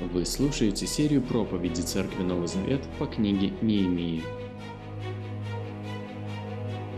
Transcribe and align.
Вы 0.00 0.24
слушаете 0.24 0.86
серию 0.86 1.20
проповеди 1.20 1.82
Церкви 1.82 2.22
Новый 2.22 2.48
Завет 2.48 2.80
по 2.98 3.04
книге 3.04 3.52
Неемии. 3.60 4.22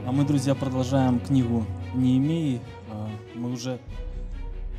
А 0.06 0.12
мы, 0.12 0.24
друзья, 0.24 0.54
продолжаем 0.54 1.18
книгу 1.18 1.66
Неемии. 1.96 2.60
А, 2.92 3.10
Мы 3.34 3.50
уже 3.50 3.80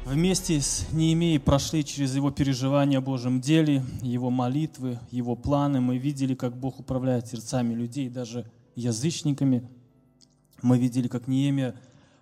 вместе 0.05 0.62
с 0.62 0.88
Неемией 0.94 1.38
прошли 1.38 1.84
через 1.84 2.16
его 2.16 2.32
переживания 2.32 3.00
о 3.00 3.02
Божьем 3.02 3.41
деле, 3.41 3.84
его 4.02 4.30
молитвы, 4.30 5.00
его 5.12 5.36
планы. 5.36 5.82
Мы 5.82 5.98
видели, 5.98 6.34
как 6.34 6.55
Бог 6.55 6.80
управляет 6.80 7.28
сердцами 7.28 7.74
людей, 7.74 8.08
даже 8.08 8.50
язычниками. 8.76 9.68
Мы 10.62 10.78
видели, 10.78 11.10
как 11.10 11.28
Неемия 11.28 11.76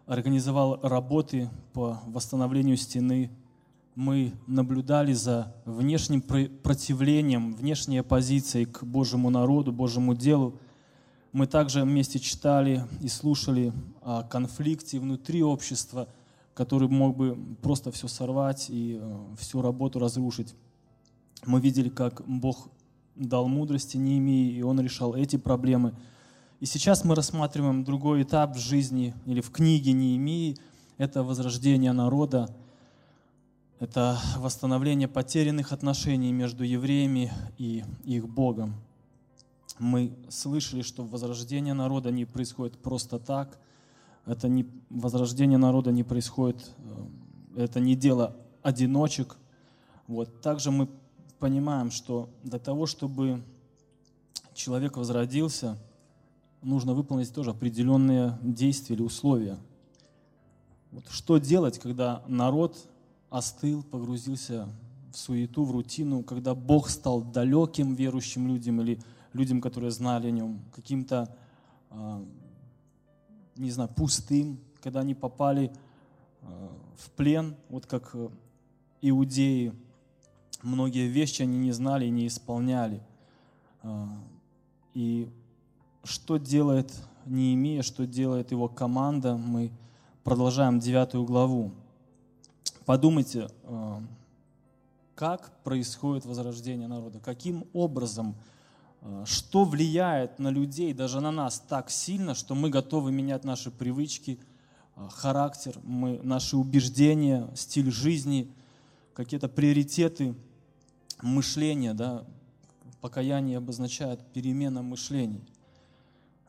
организовал 0.08 0.80
работы 0.82 1.48
по 1.74 2.02
восстановлению 2.08 2.76
стены. 2.76 3.30
Мы 4.04 4.34
наблюдали 4.48 5.14
за 5.14 5.54
внешним 5.64 6.24
про- 6.24 6.50
противлением, 6.64 7.54
внешней 7.54 8.00
оппозицией 8.00 8.66
к 8.66 8.84
Божьему 8.84 9.30
народу, 9.30 9.72
Божьему 9.72 10.16
делу. 10.16 10.58
Мы 11.34 11.46
также 11.46 11.84
вместе 11.84 12.18
читали 12.18 12.84
и 13.00 13.08
слушали 13.08 13.72
о 14.02 14.24
конфликте 14.24 15.00
внутри 15.00 15.44
общества, 15.44 16.08
который 16.56 16.88
мог 16.88 17.16
бы 17.16 17.38
просто 17.62 17.92
все 17.92 18.08
сорвать 18.08 18.72
и 18.72 18.98
э, 19.00 19.36
всю 19.38 19.62
работу 19.62 20.00
разрушить. 20.00 20.56
Мы 21.46 21.62
видели, 21.62 21.90
как 21.90 22.24
Бог 22.26 22.70
дал 23.16 23.48
мудрости 23.48 23.98
Неемии, 23.98 24.52
и 24.52 24.64
Он 24.64 24.82
решал 24.82 25.14
эти 25.14 25.36
проблемы. 25.36 25.94
И 26.60 26.66
сейчас 26.66 27.06
мы 27.06 27.14
рассматриваем 27.14 27.84
другой 27.84 28.24
этап 28.24 28.56
в 28.56 28.60
жизни 28.60 29.14
или 29.28 29.42
в 29.42 29.52
книге 29.52 29.92
Неемии. 29.92 30.58
Это 30.98 31.22
возрождение 31.22 31.92
народа, 31.92 32.50
это 33.82 34.20
восстановление 34.38 35.08
потерянных 35.08 35.72
отношений 35.72 36.32
между 36.32 36.64
евреями 36.64 37.32
и 37.58 37.84
их 38.04 38.30
Богом. 38.30 38.76
Мы 39.80 40.16
слышали, 40.30 40.84
что 40.84 41.04
возрождение 41.04 41.74
народа 41.74 42.12
не 42.12 42.26
происходит 42.26 42.78
просто 42.78 43.18
так. 43.18 43.58
Это 44.28 44.48
не, 44.48 44.68
возрождение 44.92 45.58
народа 45.58 45.92
не 45.92 46.04
происходит, 46.04 46.64
э, 47.56 47.64
это 47.64 47.80
не 47.80 47.96
дело 47.96 48.36
одиночек. 48.62 49.38
Вот. 50.06 50.42
Также 50.42 50.70
мы 50.70 50.88
понимаем, 51.40 51.90
что 51.90 52.30
для 52.44 52.60
того, 52.60 52.86
чтобы 52.86 53.42
человек 54.54 54.96
возродился, 54.96 55.76
нужно 56.62 56.94
выполнить 56.94 57.34
тоже 57.34 57.50
определенные 57.50 58.38
действия 58.44 58.96
или 58.96 59.02
условия. 59.02 59.58
Вот 60.92 61.06
что 61.10 61.40
делать, 61.40 61.80
когда 61.80 62.22
народ 62.28 62.78
остыл, 63.32 63.82
погрузился 63.82 64.68
в 65.12 65.18
суету, 65.18 65.64
в 65.64 65.72
рутину, 65.72 66.22
когда 66.22 66.54
Бог 66.54 66.90
стал 66.90 67.22
далеким 67.22 67.96
верующим 67.96 68.48
людям 68.48 68.82
или 68.82 69.00
людям, 69.34 69.62
которые 69.62 69.90
знали 69.90 70.28
о 70.28 70.32
нем, 70.32 70.60
каким-то, 70.76 71.34
а, 71.90 72.24
не 73.56 73.72
знаю, 73.72 73.90
пустым, 73.90 74.60
когда 74.84 75.00
они 75.00 75.16
попали 75.16 75.72
а, 76.42 76.72
в 76.98 77.10
плен, 77.12 77.56
вот 77.70 77.86
как 77.86 78.12
э, 78.14 78.30
иудеи, 79.02 79.74
многие 80.62 81.08
вещи 81.08 81.42
они 81.42 81.58
не 81.58 81.72
знали 81.72 82.06
и 82.06 82.10
не 82.10 82.28
исполняли. 82.28 83.02
А, 83.82 84.10
И 84.94 85.30
что 86.04 86.38
делает 86.38 86.94
Неемия, 87.26 87.82
что 87.82 88.06
делает 88.06 88.52
его 88.52 88.68
команда, 88.68 89.38
мы 89.38 89.72
продолжаем 90.24 90.80
девятую 90.80 91.24
главу. 91.24 91.72
Подумайте, 92.92 93.48
э, 93.64 94.02
как 95.16 95.64
происходит 95.64 96.26
возрождение 96.26 96.90
народа, 96.90 97.22
каким 97.22 97.66
образом, 97.72 98.36
э, 99.00 99.24
что 99.26 99.64
влияет 99.64 100.40
на 100.40 100.50
людей, 100.50 100.94
даже 100.94 101.22
на 101.22 101.32
нас 101.32 101.62
так 101.62 101.90
сильно, 101.90 102.36
что 102.36 102.54
мы 102.54 102.70
готовы 102.70 103.14
менять 103.14 103.46
наши 103.46 103.72
привычки, 103.72 104.40
э, 104.98 105.08
характер, 105.10 105.80
мы, 105.84 106.20
наши 106.22 106.58
убеждения, 106.58 107.50
стиль 107.56 107.90
жизни, 107.90 108.52
какие-то 109.14 109.48
приоритеты 109.48 110.36
мышления, 111.22 111.94
да, 111.94 112.26
покаяние 113.00 113.60
обозначает 113.60 114.20
перемена 114.34 114.82
мышлений. 114.82 115.46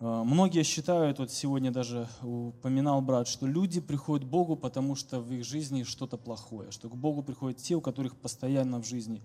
Э, 0.03 0.25
Многие 0.25 0.65
считают, 0.65 1.21
вот 1.21 1.31
сегодня 1.31 1.71
даже 1.71 2.09
упоминал 2.23 3.01
брат, 3.01 3.29
что 3.29 3.47
люди 3.47 3.81
приходят 3.81 4.27
к 4.27 4.31
Богу, 4.31 4.57
потому 4.57 4.97
что 4.97 5.21
в 5.21 5.33
их 5.33 5.45
жизни 5.45 5.85
что-то 5.85 6.17
плохое, 6.17 6.73
что 6.73 6.89
к 6.89 6.97
Богу 6.97 7.23
приходят 7.23 7.59
те, 7.59 7.77
у 7.77 7.81
которых 7.81 8.17
постоянно 8.17 8.83
в 8.83 8.87
жизни 8.87 9.23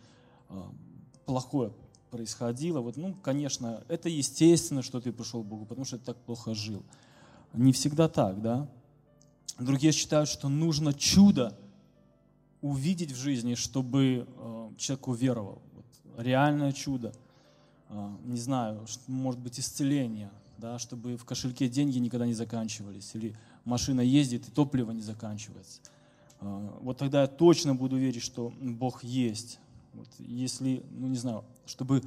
э, 0.49 0.61
плохое 1.25 1.73
происходило. 2.11 2.81
Вот, 2.81 2.95
ну, 2.95 3.15
конечно, 3.23 3.83
это 3.87 4.07
естественно, 4.07 4.83
что 4.83 5.01
ты 5.01 5.11
пришел 5.11 5.43
к 5.43 5.47
Богу, 5.47 5.65
потому 5.65 5.83
что 5.83 5.97
ты 5.97 6.05
так 6.05 6.17
плохо 6.17 6.53
жил. 6.53 6.83
Не 7.53 7.71
всегда 7.71 8.07
так, 8.07 8.39
да? 8.41 8.69
Другие 9.57 9.91
считают, 9.91 10.29
что 10.29 10.47
нужно 10.47 10.93
чудо 10.93 11.57
увидеть 12.61 13.11
в 13.11 13.17
жизни, 13.17 13.55
чтобы 13.55 14.27
э, 14.27 14.69
человек 14.77 15.07
уверовал. 15.07 15.61
Вот, 15.73 15.85
реальное 16.23 16.71
чудо. 16.71 17.13
Не 18.25 18.37
знаю, 18.37 18.85
может 19.07 19.39
быть, 19.39 19.61
исцеление, 19.61 20.29
да, 20.57 20.79
чтобы 20.79 21.17
в 21.17 21.25
кошельке 21.25 21.67
деньги 21.67 21.97
никогда 21.97 22.25
не 22.25 22.33
заканчивались, 22.33 23.11
или 23.15 23.35
машина 23.65 24.01
ездит 24.01 24.47
и 24.47 24.51
топливо 24.51 24.91
не 24.91 25.01
заканчивается. 25.01 25.81
Э, 26.41 26.69
Вот 26.81 26.97
тогда 26.97 27.21
я 27.21 27.27
точно 27.27 27.75
буду 27.75 27.97
верить, 27.97 28.21
что 28.23 28.53
Бог 28.61 29.03
есть. 29.03 29.59
Вот 29.93 30.07
если, 30.19 30.83
ну 30.91 31.07
не 31.07 31.17
знаю, 31.17 31.43
чтобы 31.65 32.01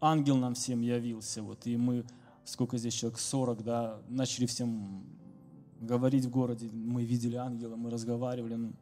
ангел 0.00 0.36
нам 0.36 0.54
всем 0.54 0.80
явился, 0.80 1.42
вот, 1.42 1.66
и 1.66 1.76
мы, 1.76 2.04
сколько 2.44 2.78
здесь 2.78 2.94
человек, 2.94 3.18
40, 3.18 3.64
да, 3.64 3.98
начали 4.08 4.46
всем 4.46 5.04
говорить 5.80 6.24
в 6.24 6.30
городе, 6.30 6.68
мы 6.72 7.04
видели 7.04 7.36
ангела, 7.36 7.76
мы 7.76 7.90
разговаривали. 7.90 8.54
ну, 8.54 8.72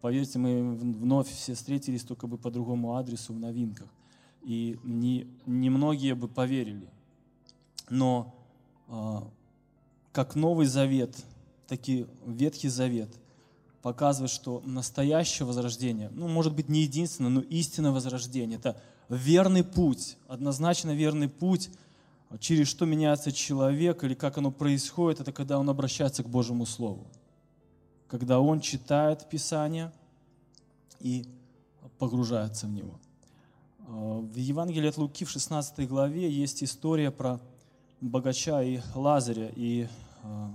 Поверьте, 0.00 0.38
мы 0.38 0.74
вновь 0.74 1.28
все 1.28 1.54
встретились 1.54 2.02
только 2.02 2.26
бы 2.26 2.38
по 2.38 2.50
другому 2.50 2.96
адресу 2.96 3.34
в 3.34 3.38
новинках. 3.38 3.88
И 4.42 4.78
не, 4.82 5.26
немногие 5.44 6.14
бы 6.14 6.26
поверили. 6.26 6.88
Но 7.90 8.34
а, 8.88 9.28
как 10.12 10.34
Новый 10.34 10.66
Завет, 10.66 11.14
так 11.66 11.88
и 11.88 12.06
Ветхий 12.24 12.68
Завет 12.68 13.10
показывает, 13.82 14.30
что 14.30 14.62
настоящее 14.64 15.46
возрождение, 15.46 16.10
ну, 16.12 16.28
может 16.28 16.54
быть, 16.54 16.68
не 16.68 16.82
единственное, 16.82 17.30
но 17.30 17.40
истинное 17.40 17.92
возрождение, 17.92 18.58
это 18.58 18.80
верный 19.08 19.64
путь, 19.64 20.16
однозначно 20.28 20.94
верный 20.94 21.28
путь, 21.28 21.70
через 22.38 22.68
что 22.68 22.84
меняется 22.84 23.32
человек 23.32 24.04
или 24.04 24.14
как 24.14 24.38
оно 24.38 24.50
происходит, 24.50 25.20
это 25.20 25.32
когда 25.32 25.58
он 25.58 25.68
обращается 25.68 26.22
к 26.22 26.28
Божьему 26.28 26.66
Слову. 26.66 27.06
Когда 28.08 28.40
он 28.40 28.60
читает 28.60 29.28
Писание 29.28 29.92
и 31.00 31.26
погружается 31.98 32.66
в 32.66 32.70
него. 32.70 33.00
А, 33.88 34.20
В 34.20 34.36
Евангелии 34.36 34.88
от 34.88 34.96
Луки 34.96 35.24
в 35.24 35.30
16 35.30 35.88
главе 35.88 36.30
есть 36.30 36.62
история 36.62 37.10
про 37.10 37.40
богача 38.00 38.62
и 38.62 38.80
Лазаря, 38.94 39.50
и, 39.54 39.86
а, 40.22 40.54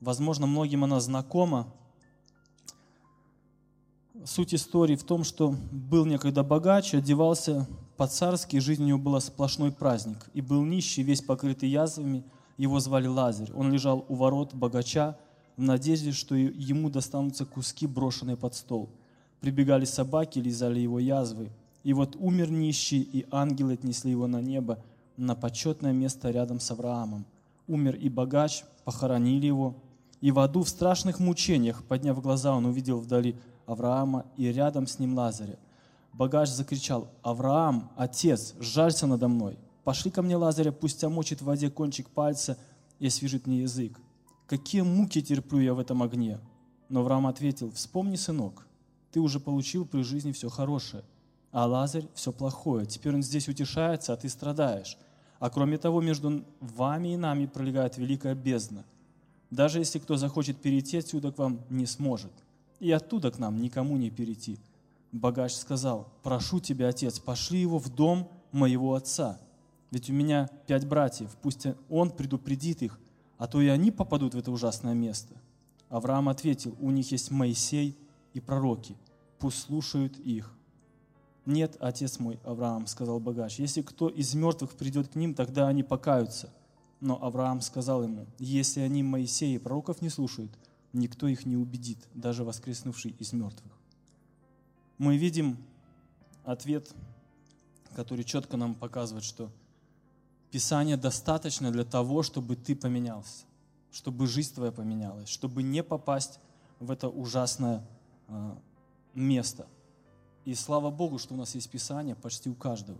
возможно, 0.00 0.46
многим 0.46 0.84
она 0.84 1.00
знакома. 1.00 1.72
Суть 4.24 4.54
истории 4.54 4.94
в 4.94 5.02
том, 5.02 5.24
что 5.24 5.54
был 5.72 6.04
некогда 6.04 6.42
богач, 6.42 6.94
одевался 6.94 7.66
по-царски, 7.96 8.58
жизнь 8.58 8.84
у 8.84 8.86
него 8.86 8.98
была 8.98 9.20
сплошной 9.20 9.72
праздник. 9.72 10.28
И 10.34 10.40
был 10.40 10.64
нищий, 10.64 11.02
весь 11.02 11.22
покрытый 11.22 11.68
язвами, 11.68 12.24
его 12.56 12.78
звали 12.78 13.06
Лазарь. 13.06 13.52
Он 13.52 13.72
лежал 13.72 14.04
у 14.08 14.14
ворот 14.14 14.54
богача 14.54 15.18
в 15.56 15.62
надежде, 15.62 16.12
что 16.12 16.34
ему 16.34 16.90
достанутся 16.90 17.44
куски, 17.44 17.86
брошенные 17.86 18.36
под 18.36 18.54
стол. 18.54 18.90
Прибегали 19.40 19.84
собаки, 19.84 20.38
лизали 20.38 20.78
его 20.80 21.00
язвы. 21.00 21.50
И 21.82 21.92
вот 21.92 22.14
умер 22.16 22.50
нищий, 22.50 23.00
и 23.00 23.26
ангелы 23.32 23.72
отнесли 23.72 24.12
его 24.12 24.28
на 24.28 24.40
небо, 24.40 24.78
на 25.16 25.34
почетное 25.34 25.92
место 25.92 26.30
рядом 26.30 26.60
с 26.60 26.70
Авраамом. 26.70 27.26
Умер 27.66 27.96
и 27.96 28.08
богач, 28.08 28.64
похоронили 28.84 29.46
его. 29.46 29.76
И 30.20 30.30
в 30.30 30.38
аду 30.38 30.62
в 30.62 30.68
страшных 30.68 31.20
мучениях, 31.20 31.84
подняв 31.84 32.20
глаза, 32.20 32.54
он 32.54 32.66
увидел 32.66 32.98
вдали 32.98 33.36
Авраама 33.66 34.26
и 34.36 34.46
рядом 34.46 34.86
с 34.86 34.98
ним 34.98 35.16
Лазаря. 35.16 35.58
Богач 36.12 36.48
закричал, 36.48 37.08
«Авраам, 37.22 37.90
отец, 37.96 38.54
жалься 38.60 39.06
надо 39.06 39.28
мной! 39.28 39.58
Пошли 39.84 40.10
ко 40.10 40.22
мне 40.22 40.36
Лазаря, 40.36 40.70
пусть 40.70 41.02
омочит 41.02 41.40
в 41.40 41.46
воде 41.46 41.70
кончик 41.70 42.08
пальца 42.10 42.58
и 42.98 43.06
освежит 43.06 43.46
мне 43.46 43.62
язык. 43.62 43.98
Какие 44.46 44.82
муки 44.82 45.22
терплю 45.22 45.60
я 45.60 45.74
в 45.74 45.78
этом 45.78 46.02
огне!» 46.02 46.38
Но 46.88 47.00
Авраам 47.00 47.26
ответил, 47.26 47.70
«Вспомни, 47.72 48.16
сынок, 48.16 48.66
ты 49.10 49.20
уже 49.20 49.40
получил 49.40 49.86
при 49.86 50.02
жизни 50.02 50.32
все 50.32 50.48
хорошее, 50.48 51.02
а 51.52 51.66
Лазарь 51.66 52.08
все 52.14 52.32
плохое. 52.32 52.86
Теперь 52.86 53.14
он 53.14 53.22
здесь 53.22 53.48
утешается, 53.48 54.12
а 54.12 54.16
ты 54.16 54.28
страдаешь. 54.28 54.96
А 55.38 55.50
кроме 55.50 55.78
того, 55.78 56.00
между 56.00 56.44
вами 56.60 57.14
и 57.14 57.16
нами 57.16 57.46
пролегает 57.46 57.98
великая 57.98 58.34
бездна. 58.34 58.84
Даже 59.50 59.78
если 59.78 59.98
кто 59.98 60.16
захочет 60.16 60.56
перейти 60.56 60.98
отсюда 60.98 61.30
к 61.30 61.38
вам, 61.38 61.60
не 61.68 61.84
сможет. 61.84 62.32
И 62.80 62.90
оттуда 62.90 63.30
к 63.30 63.38
нам 63.38 63.60
никому 63.60 63.96
не 63.98 64.10
перейти. 64.10 64.58
Богач 65.12 65.52
сказал, 65.52 66.08
прошу 66.22 66.58
тебя, 66.58 66.88
отец, 66.88 67.18
пошли 67.18 67.60
его 67.60 67.78
в 67.78 67.94
дом 67.94 68.30
моего 68.50 68.94
отца. 68.94 69.38
Ведь 69.90 70.08
у 70.08 70.14
меня 70.14 70.48
пять 70.66 70.88
братьев, 70.88 71.36
пусть 71.42 71.66
он 71.90 72.10
предупредит 72.10 72.80
их, 72.82 72.98
а 73.36 73.46
то 73.46 73.60
и 73.60 73.66
они 73.66 73.90
попадут 73.90 74.34
в 74.34 74.38
это 74.38 74.50
ужасное 74.50 74.94
место. 74.94 75.34
Авраам 75.90 76.30
ответил, 76.30 76.74
у 76.80 76.90
них 76.90 77.12
есть 77.12 77.30
Моисей 77.30 77.98
и 78.32 78.40
пророки, 78.40 78.96
пусть 79.38 79.58
слушают 79.58 80.18
их. 80.18 80.50
Нет, 81.44 81.76
отец 81.80 82.20
мой, 82.20 82.38
Авраам, 82.44 82.86
сказал 82.86 83.18
богач, 83.18 83.58
если 83.58 83.82
кто 83.82 84.08
из 84.08 84.34
мертвых 84.34 84.74
придет 84.74 85.08
к 85.08 85.14
ним, 85.16 85.34
тогда 85.34 85.66
они 85.66 85.82
покаются. 85.82 86.52
Но 87.00 87.22
Авраам 87.22 87.60
сказал 87.60 88.04
ему, 88.04 88.26
если 88.38 88.80
они 88.80 89.02
Моисея 89.02 89.56
и 89.56 89.58
пророков 89.58 90.02
не 90.02 90.08
слушают, 90.08 90.52
никто 90.92 91.26
их 91.26 91.44
не 91.44 91.56
убедит, 91.56 91.98
даже 92.14 92.44
воскреснувший 92.44 93.16
из 93.18 93.32
мертвых. 93.32 93.72
Мы 94.98 95.16
видим 95.16 95.56
ответ, 96.44 96.94
который 97.96 98.24
четко 98.24 98.56
нам 98.56 98.74
показывает, 98.74 99.24
что 99.24 99.50
Писание 100.52 100.96
достаточно 100.96 101.72
для 101.72 101.84
того, 101.84 102.22
чтобы 102.22 102.56
ты 102.56 102.76
поменялся, 102.76 103.46
чтобы 103.90 104.26
жизнь 104.28 104.54
твоя 104.54 104.70
поменялась, 104.70 105.28
чтобы 105.28 105.62
не 105.62 105.82
попасть 105.82 106.38
в 106.78 106.90
это 106.90 107.08
ужасное 107.08 107.84
э, 108.28 108.54
место– 109.14 109.66
и 110.44 110.54
слава 110.54 110.90
Богу, 110.90 111.18
что 111.18 111.34
у 111.34 111.36
нас 111.36 111.54
есть 111.54 111.70
Писание 111.70 112.14
почти 112.14 112.50
у 112.50 112.54
каждого. 112.54 112.98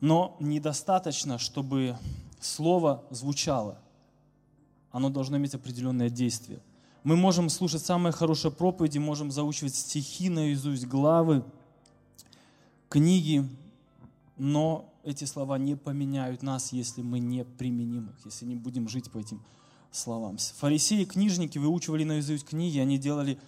Но 0.00 0.36
недостаточно, 0.40 1.38
чтобы 1.38 1.96
слово 2.40 3.04
звучало. 3.10 3.78
Оно 4.90 5.10
должно 5.10 5.36
иметь 5.36 5.54
определенное 5.54 6.10
действие. 6.10 6.60
Мы 7.04 7.16
можем 7.16 7.48
слушать 7.48 7.84
самые 7.84 8.12
хорошие 8.12 8.52
проповеди, 8.52 8.98
можем 8.98 9.30
заучивать 9.30 9.74
стихи 9.74 10.28
наизусть, 10.28 10.86
главы, 10.86 11.44
книги, 12.88 13.48
но 14.36 14.92
эти 15.04 15.24
слова 15.24 15.58
не 15.58 15.74
поменяют 15.74 16.42
нас, 16.42 16.72
если 16.72 17.02
мы 17.02 17.18
не 17.18 17.44
применим 17.44 18.10
их, 18.10 18.24
если 18.24 18.44
не 18.44 18.54
будем 18.54 18.88
жить 18.88 19.10
по 19.10 19.18
этим 19.18 19.42
словам. 19.90 20.36
Фарисеи, 20.38 21.04
книжники 21.04 21.58
выучивали 21.58 22.04
наизусть 22.04 22.44
книги, 22.44 22.78
они 22.78 22.98
делали 22.98 23.38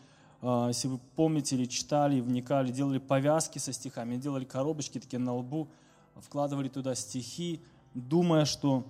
если 0.69 0.88
вы 0.88 0.99
помните 1.17 1.56
или 1.56 1.64
читали, 1.64 2.20
вникали, 2.20 2.70
делали 2.70 2.99
повязки 2.99 3.58
со 3.58 3.73
стихами, 3.73 4.17
делали 4.17 4.44
коробочки 4.44 5.00
такие 5.00 5.19
на 5.19 5.35
лбу, 5.35 5.69
вкладывали 6.17 6.69
туда 6.69 6.94
стихи, 6.94 7.62
думая, 7.94 8.44
что 8.44 8.85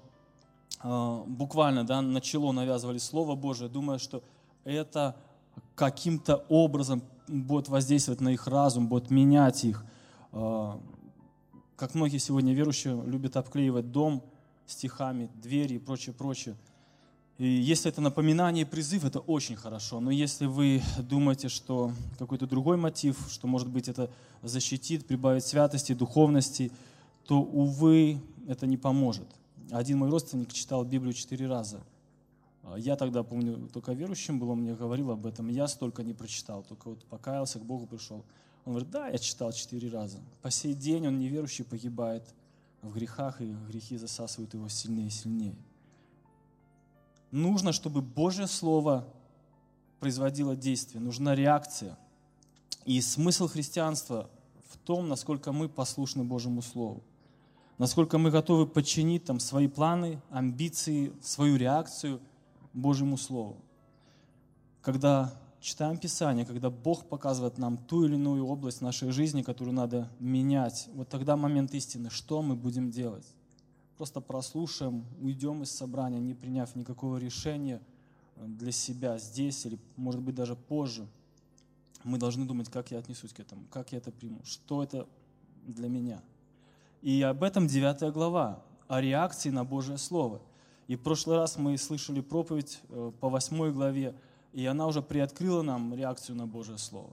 а, 0.80 1.22
буквально 1.26 1.84
да, 1.84 2.02
на 2.02 2.20
чело 2.20 2.52
навязывали 2.52 2.98
Слово 2.98 3.36
Божие, 3.36 3.68
думая, 3.68 3.98
что 3.98 4.22
это 4.64 5.16
каким-то 5.74 6.44
образом 6.48 7.02
будет 7.28 7.68
воздействовать 7.68 8.20
на 8.20 8.30
их 8.30 8.46
разум, 8.46 8.88
будет 8.88 9.10
менять 9.10 9.64
их. 9.64 9.84
А, 10.32 10.80
как 11.76 11.94
многие 11.94 12.18
сегодня 12.18 12.52
верующие 12.52 13.00
любят 13.04 13.36
обклеивать 13.36 13.92
дом 13.92 14.22
стихами, 14.66 15.30
двери 15.36 15.74
и 15.74 15.78
прочее, 15.78 16.14
прочее. 16.14 16.56
И 17.36 17.46
если 17.46 17.90
это 17.90 18.00
напоминание 18.00 18.62
и 18.62 18.68
призыв, 18.68 19.04
это 19.04 19.18
очень 19.18 19.56
хорошо. 19.56 19.98
Но 19.98 20.12
если 20.12 20.46
вы 20.46 20.82
думаете, 20.98 21.48
что 21.48 21.92
какой-то 22.16 22.46
другой 22.46 22.76
мотив, 22.76 23.18
что, 23.28 23.48
может 23.48 23.68
быть, 23.68 23.88
это 23.88 24.08
защитит, 24.42 25.06
прибавит 25.06 25.44
святости, 25.44 25.94
духовности, 25.94 26.70
то, 27.26 27.40
увы, 27.40 28.20
это 28.46 28.66
не 28.66 28.76
поможет. 28.76 29.26
Один 29.70 29.98
мой 29.98 30.10
родственник 30.10 30.52
читал 30.52 30.84
Библию 30.84 31.12
четыре 31.12 31.48
раза. 31.48 31.80
Я 32.76 32.94
тогда, 32.94 33.24
помню, 33.24 33.68
только 33.72 33.92
верующим 33.92 34.38
был, 34.38 34.50
он 34.50 34.60
мне 34.60 34.74
говорил 34.74 35.10
об 35.10 35.26
этом. 35.26 35.48
Я 35.48 35.66
столько 35.66 36.04
не 36.04 36.14
прочитал, 36.14 36.62
только 36.62 36.90
вот 36.90 37.04
покаялся, 37.06 37.58
к 37.58 37.64
Богу 37.64 37.86
пришел. 37.86 38.24
Он 38.64 38.74
говорит, 38.74 38.90
да, 38.90 39.08
я 39.08 39.18
читал 39.18 39.52
четыре 39.52 39.90
раза. 39.90 40.18
По 40.40 40.50
сей 40.50 40.72
день 40.72 41.08
он 41.08 41.18
неверующий 41.18 41.64
погибает 41.64 42.22
в 42.80 42.94
грехах, 42.94 43.40
и 43.40 43.54
грехи 43.68 43.96
засасывают 43.96 44.54
его 44.54 44.68
сильнее 44.68 45.08
и 45.08 45.10
сильнее 45.10 45.56
нужно, 47.34 47.72
чтобы 47.72 48.00
Божье 48.00 48.46
Слово 48.46 49.06
производило 49.98 50.54
действие, 50.54 51.00
нужна 51.02 51.34
реакция. 51.34 51.98
И 52.84 53.00
смысл 53.00 53.48
христианства 53.48 54.30
в 54.70 54.78
том, 54.78 55.08
насколько 55.08 55.52
мы 55.52 55.68
послушны 55.68 56.22
Божьему 56.22 56.62
Слову, 56.62 57.02
насколько 57.78 58.18
мы 58.18 58.30
готовы 58.30 58.66
подчинить 58.66 59.24
там, 59.24 59.40
свои 59.40 59.66
планы, 59.66 60.20
амбиции, 60.30 61.12
свою 61.20 61.56
реакцию 61.56 62.20
Божьему 62.72 63.16
Слову. 63.16 63.56
Когда 64.80 65.34
читаем 65.60 65.96
Писание, 65.96 66.44
когда 66.44 66.70
Бог 66.70 67.08
показывает 67.08 67.58
нам 67.58 67.78
ту 67.78 68.04
или 68.04 68.14
иную 68.14 68.46
область 68.46 68.80
нашей 68.80 69.10
жизни, 69.10 69.42
которую 69.42 69.74
надо 69.74 70.08
менять, 70.20 70.88
вот 70.94 71.08
тогда 71.08 71.36
момент 71.36 71.74
истины, 71.74 72.10
что 72.10 72.42
мы 72.42 72.54
будем 72.54 72.90
делать 72.90 73.26
просто 73.96 74.20
прослушаем, 74.20 75.04
уйдем 75.20 75.62
из 75.62 75.70
собрания, 75.70 76.18
не 76.20 76.34
приняв 76.34 76.74
никакого 76.74 77.16
решения 77.16 77.80
э, 78.36 78.44
для 78.46 78.72
себя 78.72 79.18
здесь 79.18 79.64
или, 79.66 79.78
может 79.96 80.20
быть, 80.20 80.34
даже 80.34 80.56
позже. 80.56 81.06
Мы 82.02 82.18
должны 82.18 82.44
думать, 82.44 82.68
как 82.68 82.90
я 82.90 82.98
отнесусь 82.98 83.32
к 83.32 83.40
этому, 83.40 83.64
как 83.70 83.92
я 83.92 83.98
это 83.98 84.10
приму, 84.10 84.40
что 84.44 84.82
это 84.82 85.06
для 85.66 85.88
меня. 85.88 86.22
И 87.02 87.22
об 87.22 87.42
этом 87.42 87.66
9 87.66 88.12
глава, 88.12 88.62
о 88.88 89.00
реакции 89.00 89.50
на 89.50 89.64
Божье 89.64 89.96
Слово. 89.98 90.40
И 90.86 90.96
в 90.96 91.02
прошлый 91.02 91.38
раз 91.38 91.56
мы 91.56 91.78
слышали 91.78 92.20
проповедь 92.20 92.80
э, 92.90 93.12
по 93.20 93.28
8 93.28 93.72
главе, 93.72 94.14
и 94.52 94.66
она 94.66 94.86
уже 94.86 95.02
приоткрыла 95.02 95.62
нам 95.62 95.94
реакцию 95.94 96.36
на 96.36 96.46
Божье 96.46 96.78
Слово. 96.78 97.12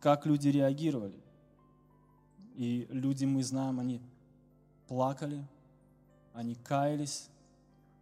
Как 0.00 0.26
люди 0.26 0.48
реагировали. 0.48 1.18
И 2.56 2.86
люди, 2.90 3.24
мы 3.24 3.42
знаем, 3.42 3.80
они 3.80 4.00
плакали, 4.86 5.46
они 6.34 6.54
каялись, 6.54 7.28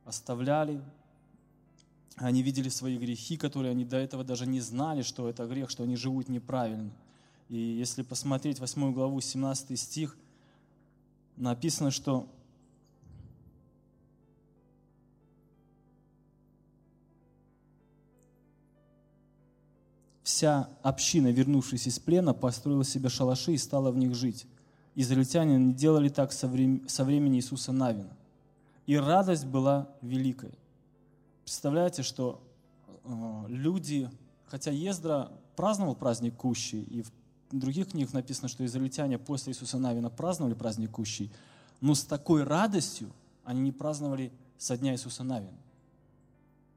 оставляли, 0.04 0.82
они 2.16 2.42
видели 2.42 2.68
свои 2.68 2.98
грехи, 2.98 3.36
которые 3.36 3.70
они 3.70 3.84
до 3.84 3.96
этого 3.96 4.24
даже 4.24 4.46
не 4.46 4.60
знали, 4.60 5.02
что 5.02 5.28
это 5.28 5.46
грех, 5.46 5.70
что 5.70 5.84
они 5.84 5.96
живут 5.96 6.28
неправильно. 6.28 6.90
И 7.48 7.56
если 7.56 8.02
посмотреть 8.02 8.58
8 8.58 8.92
главу, 8.92 9.20
17 9.20 9.78
стих, 9.78 10.16
написано, 11.36 11.90
что 11.90 12.28
вся 20.22 20.68
община, 20.82 21.32
вернувшись 21.32 21.86
из 21.86 21.98
плена, 21.98 22.34
построила 22.34 22.84
себе 22.84 23.08
шалаши 23.08 23.54
и 23.54 23.58
стала 23.58 23.90
в 23.90 23.96
них 23.96 24.14
жить. 24.14 24.46
Израильтяне 25.00 25.58
не 25.58 25.74
делали 25.74 26.08
так 26.08 26.32
со 26.32 26.48
времени 26.48 27.36
Иисуса 27.36 27.70
Навина 27.70 28.16
и 28.88 28.96
радость 28.96 29.44
была 29.44 29.88
великой. 30.00 30.50
Представляете, 31.44 32.02
что 32.02 32.42
э, 33.04 33.44
люди, 33.48 34.10
хотя 34.46 34.70
Ездра 34.70 35.30
праздновал 35.54 35.94
праздник 35.94 36.34
Кущи, 36.36 36.76
и 36.76 37.02
в 37.02 37.12
других 37.52 37.90
книгах 37.90 38.14
написано, 38.14 38.48
что 38.48 38.64
израильтяне 38.64 39.18
после 39.18 39.52
Иисуса 39.52 39.78
Навина 39.78 40.08
праздновали 40.10 40.54
праздник 40.54 40.90
Кущи, 40.90 41.30
но 41.82 41.94
с 41.94 42.02
такой 42.02 42.42
радостью 42.44 43.12
они 43.44 43.60
не 43.60 43.72
праздновали 43.72 44.32
со 44.56 44.76
дня 44.78 44.94
Иисуса 44.94 45.22
Навина. 45.22 45.58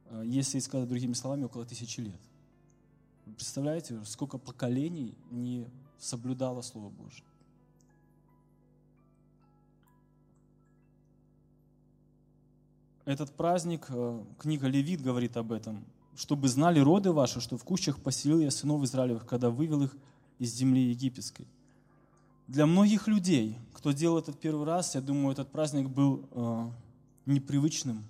Э, 0.09 0.21
если 0.25 0.59
сказать 0.59 0.87
другими 0.87 1.13
словами, 1.13 1.45
около 1.45 1.65
тысячи 1.65 2.01
лет. 2.01 2.21
представляете, 3.25 3.99
сколько 4.03 4.37
поколений 4.37 5.15
не 5.31 5.65
соблюдало 5.97 6.61
Слово 6.61 6.89
Божие. 6.89 7.30
Этот 13.05 13.31
праздник, 13.31 13.87
э, 13.89 14.23
книга 14.37 14.67
Левит 14.67 15.01
говорит 15.01 15.35
об 15.35 15.51
этом, 15.51 15.83
чтобы 16.15 16.47
знали 16.47 16.79
роды 16.79 17.11
ваши, 17.11 17.41
что 17.41 17.57
в 17.57 17.63
кущах 17.63 17.99
поселил 17.99 18.39
я 18.39 18.51
сынов 18.51 18.83
Израилевых, 18.83 19.25
когда 19.25 19.49
вывел 19.49 19.81
их 19.81 19.95
из 20.37 20.53
земли 20.53 20.89
египетской. 20.89 21.47
Для 22.47 22.67
многих 22.67 23.07
людей, 23.07 23.57
кто 23.73 23.91
делал 23.91 24.19
этот 24.19 24.39
первый 24.39 24.65
раз, 24.65 24.93
я 24.93 25.01
думаю, 25.01 25.33
этот 25.33 25.51
праздник 25.51 25.89
был 25.89 26.27
э, 26.31 26.69
непривычным. 27.25 28.05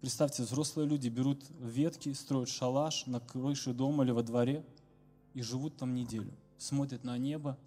Представьте, 0.00 0.44
взрослые 0.44 0.88
люди 0.88 1.08
берут 1.08 1.44
ветки, 1.60 2.12
строят 2.12 2.48
шалаш 2.48 3.06
на 3.06 3.20
крыше 3.20 3.74
дома 3.74 4.04
или 4.04 4.12
во 4.12 4.22
дворе 4.22 4.64
и 5.34 5.42
живут 5.42 5.76
там 5.76 5.94
неделю. 5.94 6.32
Смотрят 6.56 7.04
на 7.04 7.18
небо, 7.18 7.58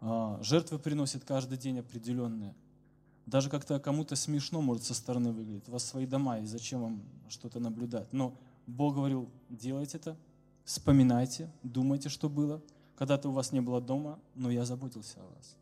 э, 0.00 0.38
жертвы 0.40 0.78
приносят 0.78 1.24
каждый 1.24 1.58
день 1.58 1.80
определенные. 1.80 2.54
Даже 3.26 3.48
как-то 3.48 3.80
кому-то 3.80 4.16
смешно 4.16 4.60
может 4.60 4.84
со 4.84 4.94
стороны 4.94 5.32
выглядеть. 5.32 5.68
У 5.68 5.72
вас 5.72 5.84
свои 5.84 6.06
дома, 6.06 6.40
и 6.40 6.46
зачем 6.46 6.82
вам 6.82 7.02
что-то 7.28 7.58
наблюдать? 7.58 8.12
Но 8.12 8.36
Бог 8.66 8.94
говорил, 8.94 9.28
делайте 9.48 9.96
это, 9.96 10.16
вспоминайте, 10.64 11.50
думайте, 11.62 12.08
что 12.08 12.28
было. 12.28 12.62
Когда-то 12.96 13.28
у 13.28 13.32
вас 13.32 13.52
не 13.52 13.60
было 13.60 13.80
дома, 13.80 14.18
но 14.34 14.50
я 14.50 14.64
заботился 14.64 15.20
о 15.20 15.34
вас. 15.34 15.56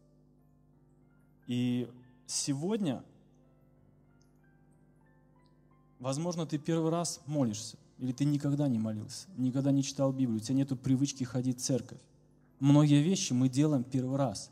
И 1.47 1.88
сегодня, 2.26 3.02
возможно, 5.99 6.47
ты 6.47 6.59
первый 6.59 6.90
раз 6.90 7.21
молишься, 7.26 7.78
или 7.99 8.12
ты 8.12 8.25
никогда 8.25 8.69
не 8.69 8.78
молился, 8.78 9.28
никогда 9.37 9.71
не 9.71 9.83
читал 9.83 10.12
Библию, 10.12 10.37
у 10.37 10.40
тебя 10.40 10.57
нет 10.57 10.81
привычки 10.81 11.25
ходить 11.25 11.61
в 11.61 11.64
церковь. 11.64 12.00
многие 12.59 13.02
вещи 13.02 13.33
мы 13.33 13.49
делаем 13.49 13.85
первый 13.85 14.16
раз. 14.16 14.50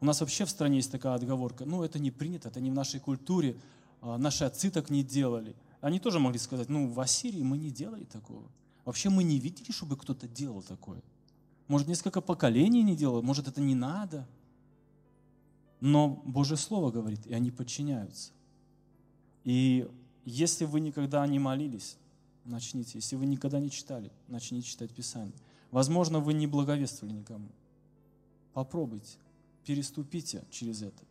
У 0.00 0.06
нас 0.06 0.20
вообще 0.20 0.44
в 0.44 0.50
стране 0.50 0.76
есть 0.76 0.90
такая 0.90 1.14
отговорка, 1.14 1.64
ну 1.64 1.82
это 1.82 1.98
не 1.98 2.10
принято, 2.10 2.48
это 2.48 2.60
не 2.60 2.70
в 2.70 2.74
нашей 2.74 3.00
культуре, 3.00 3.56
а, 4.00 4.16
наши 4.16 4.44
отцы 4.44 4.70
так 4.70 4.88
не 4.90 5.04
делали. 5.04 5.54
Они 5.80 6.00
тоже 6.00 6.18
могли 6.18 6.38
сказать, 6.38 6.68
ну 6.68 6.88
в 6.88 6.98
Ассирии 7.00 7.42
мы 7.42 7.58
не 7.58 7.70
делали 7.70 8.04
такого. 8.04 8.50
Вообще 8.84 9.10
мы 9.10 9.24
не 9.24 9.38
видели, 9.38 9.72
чтобы 9.72 9.96
кто-то 9.96 10.26
делал 10.26 10.62
такое. 10.62 11.02
Может, 11.68 11.86
несколько 11.86 12.20
поколений 12.20 12.82
не 12.82 12.96
делало, 12.96 13.22
может, 13.22 13.46
это 13.46 13.60
не 13.60 13.74
надо. 13.74 14.26
Но 15.80 16.08
Божье 16.24 16.56
Слово 16.56 16.90
говорит, 16.90 17.26
и 17.26 17.32
они 17.32 17.50
подчиняются. 17.50 18.32
И 19.44 19.88
если 20.24 20.64
вы 20.64 20.80
никогда 20.80 21.26
не 21.26 21.38
молились, 21.38 21.96
начните. 22.44 22.98
Если 22.98 23.16
вы 23.16 23.26
никогда 23.26 23.60
не 23.60 23.70
читали, 23.70 24.10
начните 24.28 24.66
читать 24.66 24.90
Писание. 24.92 25.34
Возможно, 25.70 26.20
вы 26.20 26.34
не 26.34 26.46
благовествовали 26.46 27.16
никому. 27.16 27.48
Попробуйте, 28.52 29.16
переступите 29.64 30.44
через 30.50 30.82
это. 30.82 31.02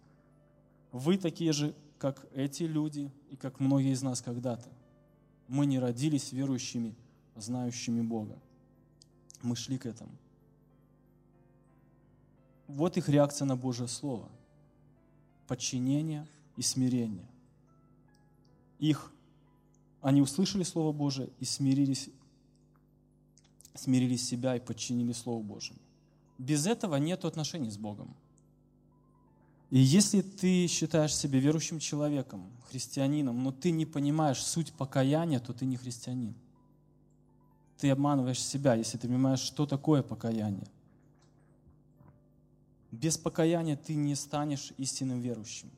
Вы 0.92 1.18
такие 1.18 1.54
же, 1.54 1.76
как 1.98 2.26
эти 2.34 2.64
люди 2.64 3.12
и 3.30 3.36
как 3.36 3.60
многие 3.60 3.92
из 3.92 4.02
нас 4.02 4.22
когда-то. 4.22 4.70
Мы 5.48 5.66
не 5.66 5.80
родились 5.80 6.32
верующими, 6.32 6.96
знающими 7.36 8.02
Бога. 8.02 8.40
Мы 9.42 9.56
шли 9.56 9.78
к 9.78 9.86
этому. 9.86 10.12
Вот 12.68 12.98
их 12.98 13.10
реакция 13.10 13.46
на 13.46 13.56
Божье 13.56 13.88
Слово. 13.88 14.30
Подчинение 15.48 16.28
и 16.56 16.62
смирение. 16.62 17.28
Их, 18.78 19.12
они 20.02 20.22
услышали 20.22 20.64
Слово 20.64 20.94
Божие 20.94 21.30
и 21.40 21.46
смирились, 21.46 22.10
смирили 23.74 24.16
себя 24.16 24.56
и 24.56 24.60
подчинили 24.60 25.12
Слову 25.12 25.42
Божьему. 25.42 25.80
Без 26.38 26.68
этого 26.68 26.96
нет 26.96 27.26
отношений 27.26 27.72
с 27.72 27.78
Богом. 27.78 28.16
И 29.70 29.80
если 29.80 30.22
ты 30.22 30.66
считаешь 30.68 31.16
себя 31.16 31.40
верующим 31.40 31.80
человеком, 31.80 32.52
христианином, 32.70 33.44
но 33.44 33.52
ты 33.52 33.72
не 33.72 33.86
понимаешь 33.86 34.44
суть 34.44 34.74
покаяния, 34.74 35.40
то 35.40 35.54
ты 35.54 35.66
не 35.66 35.78
христианин. 35.78 36.34
Ты 37.78 37.92
обманываешь 37.92 38.44
себя, 38.44 38.74
если 38.74 38.98
ты 38.98 39.08
понимаешь, 39.08 39.40
что 39.40 39.66
такое 39.66 40.02
покаяние. 40.02 40.68
Без 42.92 43.18
покаяния 43.18 43.78
ты 43.78 43.94
не 43.94 44.16
станешь 44.16 44.74
истинным 44.78 45.22
верующим. 45.22 45.70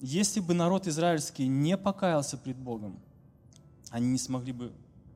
Если 0.00 0.40
бы 0.40 0.52
народ 0.52 0.86
израильский 0.86 1.46
не 1.46 1.78
покаялся 1.78 2.36
пред 2.36 2.58
Богом, 2.58 3.00
они 3.88 4.08
не 4.08 4.18
смогли 4.18 4.52
бы 4.52 4.72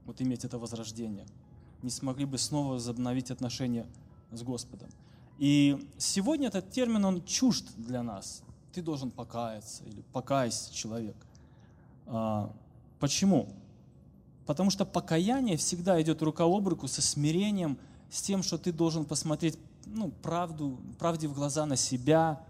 вот 0.07 0.23
иметь 0.23 0.45
это 0.45 0.59
возрождение, 0.59 1.27
не 1.83 1.91
смогли 1.91 2.25
бы 2.25 2.39
снова 2.39 2.75
возобновить 2.75 3.31
отношения 3.31 3.87
с 4.33 4.43
Господом. 4.43 4.89
И 5.39 5.89
сегодня 5.99 6.49
этот 6.49 6.71
термин, 6.71 7.05
он 7.05 7.25
чужд 7.25 7.65
для 7.77 8.03
нас. 8.03 8.43
Ты 8.73 8.83
должен 8.83 9.11
покаяться 9.11 9.85
или 9.85 10.03
покаясь 10.13 10.69
человек. 10.71 11.17
А, 12.07 12.53
почему? 12.99 13.49
Потому 14.47 14.71
что 14.71 14.85
покаяние 14.85 15.57
всегда 15.57 16.01
идет 16.03 16.23
рука 16.23 16.45
об 16.45 16.67
руку 16.67 16.89
со 16.89 17.03
смирением, 17.03 17.79
с 18.11 18.23
тем, 18.23 18.43
что 18.43 18.59
ты 18.59 18.73
должен 18.73 19.05
посмотреть 19.05 19.59
ну, 19.87 20.11
правду, 20.23 20.79
правде 20.99 21.29
в 21.29 21.35
глаза 21.35 21.67
на 21.67 21.77
себя, 21.77 22.45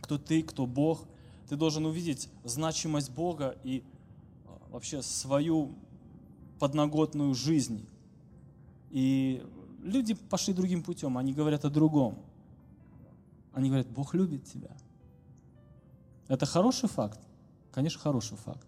кто 0.00 0.18
ты, 0.18 0.42
кто 0.42 0.66
Бог. 0.66 1.06
Ты 1.48 1.56
должен 1.56 1.86
увидеть 1.86 2.28
значимость 2.44 3.10
Бога 3.10 3.56
и 3.64 3.82
а, 4.46 4.58
вообще 4.70 5.00
свою 5.00 5.72
подноготную 6.58 7.34
жизнь. 7.34 7.86
И 8.90 9.42
люди 9.82 10.14
пошли 10.14 10.54
другим 10.54 10.82
путем, 10.82 11.18
они 11.18 11.32
говорят 11.32 11.64
о 11.64 11.70
другом. 11.70 12.18
Они 13.52 13.68
говорят, 13.68 13.88
Бог 13.88 14.14
любит 14.14 14.44
тебя. 14.44 14.70
Это 16.28 16.46
хороший 16.46 16.88
факт? 16.88 17.20
Конечно, 17.72 18.00
хороший 18.00 18.36
факт. 18.36 18.66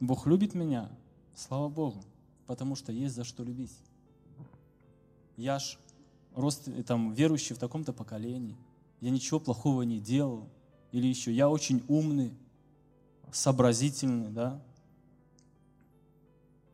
Бог 0.00 0.26
любит 0.26 0.54
меня, 0.54 0.90
слава 1.34 1.68
Богу, 1.68 2.02
потому 2.46 2.74
что 2.74 2.92
есть 2.92 3.14
за 3.14 3.24
что 3.24 3.44
любить. 3.44 3.76
Я 5.36 5.58
ж 5.58 5.78
рост, 6.34 6.68
там, 6.86 7.12
верующий 7.12 7.54
в 7.54 7.58
таком-то 7.58 7.92
поколении, 7.92 8.56
я 9.00 9.10
ничего 9.10 9.40
плохого 9.40 9.82
не 9.82 10.00
делал, 10.00 10.48
или 10.92 11.06
еще 11.06 11.32
я 11.32 11.48
очень 11.48 11.84
умный, 11.88 12.34
сообразительный, 13.30 14.30
да. 14.30 14.62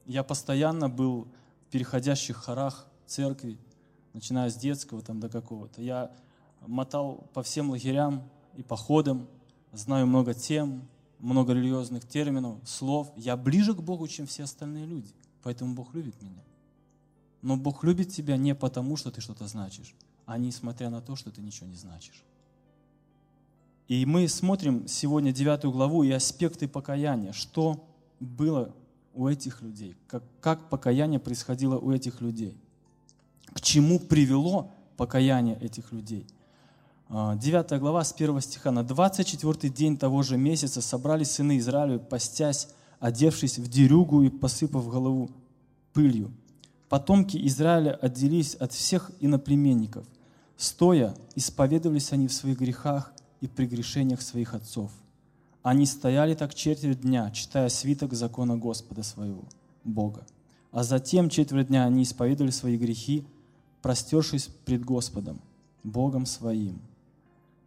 Я 0.07 0.23
постоянно 0.23 0.89
был 0.89 1.29
в 1.67 1.71
переходящих 1.71 2.37
хорах 2.37 2.89
церкви, 3.09 3.59
начиная 4.13 4.51
с 4.51 4.57
детского 4.57 5.03
там 5.03 5.21
до 5.21 5.29
какого-то. 5.29 5.83
Я 5.83 6.11
мотал 6.67 7.29
по 7.35 7.43
всем 7.43 7.71
лагерям 7.71 8.23
и 8.57 8.63
походам, 8.63 9.27
знаю 9.73 10.07
много 10.07 10.35
тем, 10.35 10.89
много 11.19 11.53
религиозных 11.53 12.07
терминов, 12.07 12.59
слов. 12.65 13.11
Я 13.17 13.37
ближе 13.37 13.75
к 13.75 13.81
Богу, 13.81 14.07
чем 14.07 14.27
все 14.27 14.45
остальные 14.45 14.87
люди, 14.87 15.13
поэтому 15.43 15.75
Бог 15.75 15.95
любит 15.95 16.21
меня. 16.23 16.43
Но 17.43 17.57
Бог 17.57 17.85
любит 17.85 18.11
тебя 18.11 18.37
не 18.37 18.55
потому, 18.55 18.97
что 18.97 19.11
ты 19.11 19.21
что-то 19.21 19.47
значишь, 19.47 19.95
а 20.27 20.39
несмотря 20.39 20.91
на 20.91 21.01
то, 21.01 21.17
что 21.17 21.31
ты 21.31 21.41
ничего 21.41 21.67
не 21.69 21.77
значишь. 21.77 22.25
И 23.87 24.05
мы 24.05 24.29
смотрим 24.29 24.87
сегодня 24.87 25.33
девятую 25.33 25.73
главу 25.73 26.03
и 26.03 26.11
аспекты 26.11 26.69
покаяния. 26.69 27.33
Что 27.33 27.89
было 28.21 28.75
у 29.15 29.29
этих 29.29 29.63
людей? 29.63 29.97
Как, 30.07 30.23
как 30.41 30.69
покаяние 30.69 31.19
происходило 31.19 31.79
у 31.79 31.91
этих 31.91 32.21
людей? 32.21 32.55
К 33.59 33.61
чему 33.61 33.99
привело 33.99 34.71
покаяние 34.97 35.59
этих 35.61 35.91
людей? 35.91 36.25
А, 37.09 37.35
девятая 37.35 37.81
глава 37.81 38.05
с 38.05 38.13
первого 38.13 38.41
стиха. 38.41 38.71
«На 38.71 38.85
24 38.85 39.75
день 39.75 39.99
того 39.99 40.23
же 40.23 40.37
месяца 40.37 40.81
собрались 40.81 41.33
сыны 41.33 41.59
Израиля, 41.59 41.99
постясь, 41.99 42.69
одевшись 43.01 43.59
в 43.59 43.67
дерюгу 43.67 44.23
и 44.23 44.29
посыпав 44.29 44.89
голову 44.89 45.31
пылью 45.93 46.33
потомки 46.89 47.37
Израиля 47.49 47.99
отделились 48.01 48.55
от 48.55 48.73
всех 48.73 49.11
иноплеменников. 49.19 50.07
Стоя, 50.57 51.17
исповедовались 51.35 52.13
они 52.13 52.29
в 52.29 52.33
своих 52.33 52.59
грехах 52.59 53.13
и 53.41 53.49
прегрешениях 53.49 54.23
своих 54.23 54.55
отцов. 54.55 54.93
Они 55.63 55.85
стояли 55.85 56.35
так 56.35 56.55
четверть 56.55 57.01
дня, 57.01 57.29
читая 57.33 57.71
свиток 57.71 58.15
закона 58.15 58.57
Господа 58.57 59.03
своего, 59.03 59.45
Бога. 59.83 60.25
А 60.71 60.85
затем 60.85 61.29
четверть 61.29 61.67
дня 61.67 61.85
они 61.85 62.05
исповедовали 62.05 62.53
свои 62.53 62.77
грехи, 62.77 63.27
простершись 63.89 64.51
пред 64.67 64.85
Господом, 64.85 65.41
Богом 65.83 66.27
своим. 66.27 66.79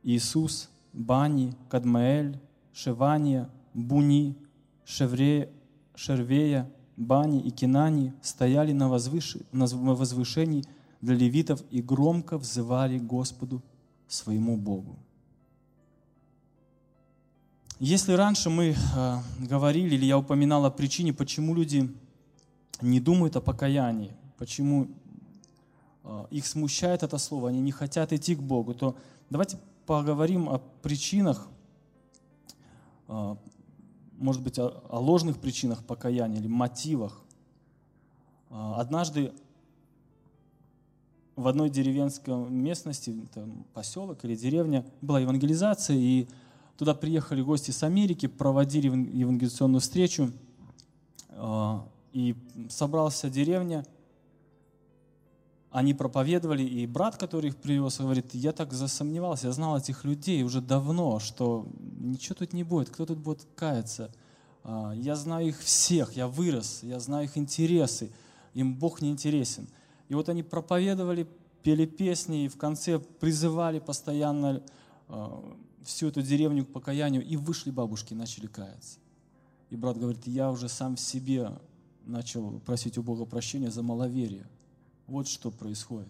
Иисус, 0.04 0.70
Бани, 0.94 1.56
Кадмаэль, 1.68 2.40
Шевания, 2.74 3.50
Буни, 3.74 4.38
Шевре, 4.86 5.50
Шервея, 5.96 6.70
Бани 6.96 7.40
и 7.42 7.50
Кинани 7.50 8.14
стояли 8.22 8.72
на, 8.72 8.88
возвыш... 8.88 9.38
на 9.52 9.66
возвышении 9.96 10.64
для 11.02 11.16
левитов 11.16 11.64
и 11.72 11.82
громко 11.82 12.38
взывали 12.38 13.00
Господу 13.00 13.64
своему 14.08 14.58
Богу. 14.58 15.00
Если 17.80 18.14
раньше 18.14 18.52
мы 18.52 18.76
э, 18.76 19.18
говорили, 19.40 19.96
или 19.96 20.06
я 20.06 20.20
упоминал 20.20 20.66
о 20.66 20.70
причине, 20.70 21.14
почему 21.14 21.56
люди 21.56 21.92
не 22.80 23.00
думают 23.00 23.36
о 23.38 23.42
покаянии, 23.42 24.14
почему 24.38 24.88
их 26.32 26.48
смущает 26.48 27.04
это 27.04 27.18
слово, 27.18 27.50
они 27.50 27.62
не 27.62 27.72
хотят 27.72 28.12
идти 28.12 28.36
к 28.36 28.42
Богу, 28.42 28.74
то 28.74 28.96
давайте 29.30 29.60
поговорим 29.86 30.50
о 30.50 30.60
причинах, 30.82 31.48
э, 33.08 33.36
может 34.18 34.42
быть, 34.42 34.58
о, 34.58 34.82
ложных 34.90 35.40
причинах 35.40 35.84
покаяния 35.84 36.40
или 36.40 36.48
мотивах. 36.48 37.22
А, 38.50 38.80
однажды 38.82 39.32
в 41.36 41.48
одной 41.48 41.70
деревенской 41.70 42.36
местности, 42.50 43.28
там, 43.34 43.66
поселок 43.74 44.24
или 44.26 44.36
деревня, 44.36 44.86
была 45.02 45.20
евангелизация, 45.20 45.96
и 45.96 46.28
туда 46.78 46.94
приехали 46.94 47.42
гости 47.42 47.72
с 47.72 47.84
Америки, 47.84 48.28
проводили 48.28 48.88
евангелизационную 48.88 49.82
встречу, 49.82 50.32
и 52.12 52.36
собралась 52.70 53.22
деревня– 53.24 53.86
они 55.72 55.94
проповедовали, 55.94 56.64
и 56.64 56.86
брат, 56.86 57.16
который 57.18 57.50
их 57.50 57.56
привез, 57.56 58.00
говорит, 58.00 58.34
я 58.34 58.52
так 58.52 58.74
засомневался, 58.74 59.48
я 59.48 59.54
знал 59.54 59.78
этих 59.78 60.04
людей 60.04 60.44
уже 60.44 60.62
давно, 60.62 61.20
что 61.20 61.66
ничего 61.98 62.36
тут 62.36 62.52
не 62.52 62.64
будет, 62.64 62.90
кто 62.90 63.06
тут 63.06 63.20
будет 63.20 63.48
каяться. 63.56 64.12
А, 64.64 64.92
я 64.92 65.16
знаю 65.16 65.48
их 65.48 65.60
всех, 65.60 66.18
я 66.18 66.28
вырос, 66.28 66.84
я 66.84 67.00
знаю 67.00 67.26
их 67.26 67.38
интересы, 67.38 68.12
им 68.54 68.76
Бог 68.76 69.02
не 69.02 69.10
интересен. 69.10 69.70
И 70.10 70.14
вот 70.14 70.28
они 70.28 70.44
проповедовали, 70.44 71.26
пели 71.64 71.86
песни, 71.86 72.46
и 72.46 72.48
в 72.50 72.58
конце 72.58 73.00
призывали 73.00 73.80
постоянно 73.80 74.62
а, 75.08 75.42
всю 75.84 76.10
эту 76.10 76.22
деревню 76.22 76.66
к 76.66 76.74
покаянию, 76.74 77.26
и 77.26 77.38
вышли 77.38 77.72
бабушки, 77.72 78.14
начали 78.14 78.48
каяться. 78.48 79.00
И 79.70 79.78
брат 79.78 79.98
говорит, 79.98 80.28
я 80.28 80.52
уже 80.52 80.68
сам 80.68 80.98
в 80.98 81.00
себе 81.00 81.58
начал 82.06 82.60
просить 82.60 82.98
у 82.98 83.04
Бога 83.04 83.24
прощения 83.24 83.72
за 83.72 83.84
маловерие. 83.84 84.46
Вот 85.08 85.28
что 85.28 85.52
происходит. 85.52 86.08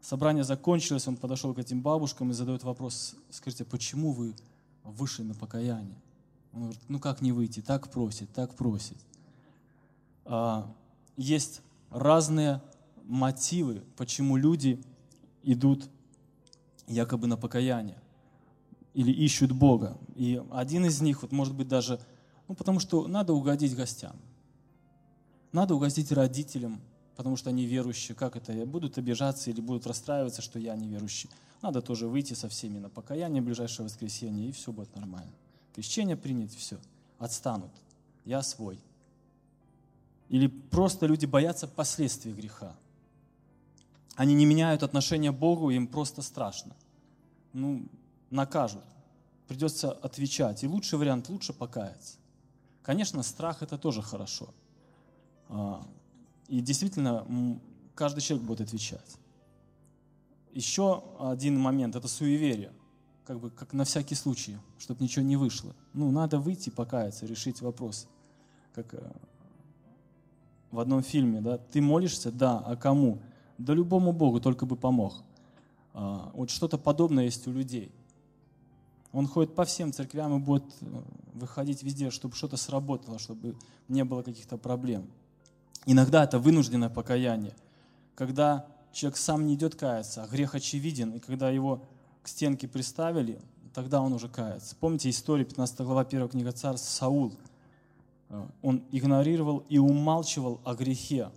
собрание 0.00 0.44
закончилось, 0.44 1.06
он 1.06 1.16
подошел 1.16 1.54
к 1.54 1.58
этим 1.58 1.80
бабушкам 1.80 2.30
и 2.30 2.34
задает 2.34 2.64
вопрос, 2.64 3.14
скажите, 3.30 3.64
почему 3.64 4.12
вы 4.12 4.34
вышли 4.82 5.22
на 5.22 5.34
покаяние? 5.34 5.96
Он 6.52 6.62
говорит, 6.62 6.80
ну 6.88 6.98
как 6.98 7.20
не 7.22 7.32
выйти, 7.32 7.60
так 7.60 7.90
просит, 7.90 8.32
так 8.32 8.54
просит. 8.54 8.98
А, 10.24 10.72
есть 11.16 11.62
разные 11.90 12.60
мотивы, 13.04 13.82
почему 13.96 14.36
люди 14.36 14.82
идут 15.42 15.88
якобы 16.86 17.26
на 17.26 17.36
покаяние 17.36 18.00
или 18.94 19.10
ищут 19.10 19.52
Бога. 19.52 19.96
И 20.14 20.42
один 20.50 20.86
из 20.86 21.00
них, 21.00 21.22
вот 21.22 21.32
может 21.32 21.54
быть 21.54 21.68
даже, 21.68 22.00
ну 22.48 22.54
потому 22.54 22.80
что 22.80 23.06
надо 23.08 23.32
угодить 23.32 23.74
гостям. 23.74 24.16
Надо 25.52 25.74
угодить 25.74 26.12
родителям, 26.12 26.80
потому 27.16 27.36
что 27.36 27.50
они 27.50 27.64
верующие. 27.64 28.14
Как 28.14 28.36
это? 28.36 28.52
Будут 28.66 28.98
обижаться 28.98 29.50
или 29.50 29.60
будут 29.60 29.86
расстраиваться, 29.86 30.42
что 30.42 30.58
я 30.58 30.74
неверующий. 30.76 31.30
Надо 31.60 31.80
тоже 31.80 32.08
выйти 32.08 32.34
со 32.34 32.48
всеми 32.48 32.78
на 32.78 32.88
покаяние 32.88 33.42
в 33.42 33.44
ближайшее 33.44 33.84
воскресенье, 33.84 34.48
и 34.48 34.52
все 34.52 34.72
будет 34.72 34.94
нормально. 34.96 35.32
Крещение 35.74 36.16
принять, 36.16 36.54
все. 36.54 36.78
Отстанут. 37.18 37.70
Я 38.24 38.42
свой. 38.42 38.78
Или 40.28 40.46
просто 40.46 41.06
люди 41.06 41.26
боятся 41.26 41.68
последствий 41.68 42.32
греха. 42.32 42.74
Они 44.16 44.34
не 44.34 44.44
меняют 44.44 44.82
отношение 44.82 45.32
к 45.32 45.36
Богу, 45.36 45.70
им 45.70 45.86
просто 45.86 46.22
страшно. 46.22 46.74
Ну, 47.52 47.86
накажут. 48.30 48.82
Придется 49.48 49.92
отвечать. 49.92 50.64
И 50.64 50.68
лучший 50.68 50.98
вариант– 50.98 51.28
лучше 51.30 51.52
покаяться. 51.52 52.16
Конечно, 52.82 53.22
страх– 53.22 53.58
это 53.62 53.78
тоже 53.78 54.02
хорошо. 54.02 54.52
И 56.48 56.60
действительно, 56.60 57.26
каждый 57.94 58.20
человек 58.20 58.46
будет 58.46 58.60
отвечать. 58.62 59.16
Еще 60.52 61.02
один 61.18 61.58
момент– 61.58 61.96
это 61.96 62.08
суеверие. 62.08 62.72
Как 63.24 63.40
бы 63.40 63.50
как 63.50 63.72
на 63.72 63.84
всякий 63.84 64.14
случай, 64.14 64.58
чтобы 64.78 65.02
ничего 65.02 65.24
не 65.24 65.36
вышло. 65.36 65.74
Ну, 65.94 66.10
надо 66.10 66.38
выйти, 66.38 66.70
покаяться, 66.70 67.24
решить 67.24 67.62
вопрос. 67.62 68.08
Как 68.74 68.92
э, 68.94 69.12
в 70.70 70.80
одном 70.80 71.02
фильме, 71.02 71.40
да, 71.40 71.58
ты 71.58 71.80
молишься, 71.80 72.32
да, 72.32 72.58
а 72.58 72.76
кому? 72.76 73.20
Да 73.58 73.74
любому 73.74 74.12
Богу, 74.12 74.40
только 74.40 74.66
бы 74.66 74.76
помог. 74.76 75.22
А, 75.94 76.30
вот 76.34 76.50
что-то 76.50 76.78
подобное 76.78 77.24
есть 77.24 77.46
у 77.46 77.52
людей. 77.52 77.92
Он 79.12 79.26
ходит 79.26 79.54
по 79.54 79.64
всем 79.64 79.92
церквям 79.92 80.36
и 80.36 80.38
будет 80.38 80.64
э, 80.80 81.02
выходить 81.34 81.82
везде, 81.82 82.10
чтобы 82.10 82.34
что-то 82.34 82.56
сработало, 82.56 83.18
чтобы 83.18 83.56
не 83.88 84.04
было 84.04 84.22
каких-то 84.22 84.56
проблем. 84.56 85.06
Иногда 85.86 86.24
это 86.24 86.38
вынужденное 86.38 86.88
покаяние, 86.88 87.54
когда 88.14 88.66
человек 88.92 89.16
сам 89.16 89.46
не 89.46 89.54
идет 89.54 89.74
каяться, 89.74 90.22
а 90.22 90.28
грех 90.28 90.54
очевиден, 90.54 91.12
и 91.12 91.18
когда 91.18 91.50
его 91.50 91.82
к 92.22 92.28
стенке 92.28 92.68
приставили, 92.68 93.40
тогда 93.74 94.00
он 94.00 94.12
уже 94.12 94.28
кается. 94.28 94.76
Помните 94.78 95.10
историю 95.10 95.46
15 95.46 95.80
глава 95.80 96.02
1 96.02 96.28
книга 96.28 96.52
царств 96.52 96.88
Саул? 96.90 97.32
Э, 98.28 98.46
он 98.62 98.84
игнорировал 98.92 99.64
и 99.68 99.78
умалчивал 99.78 100.60
о 100.64 100.74
грехе, 100.74 101.30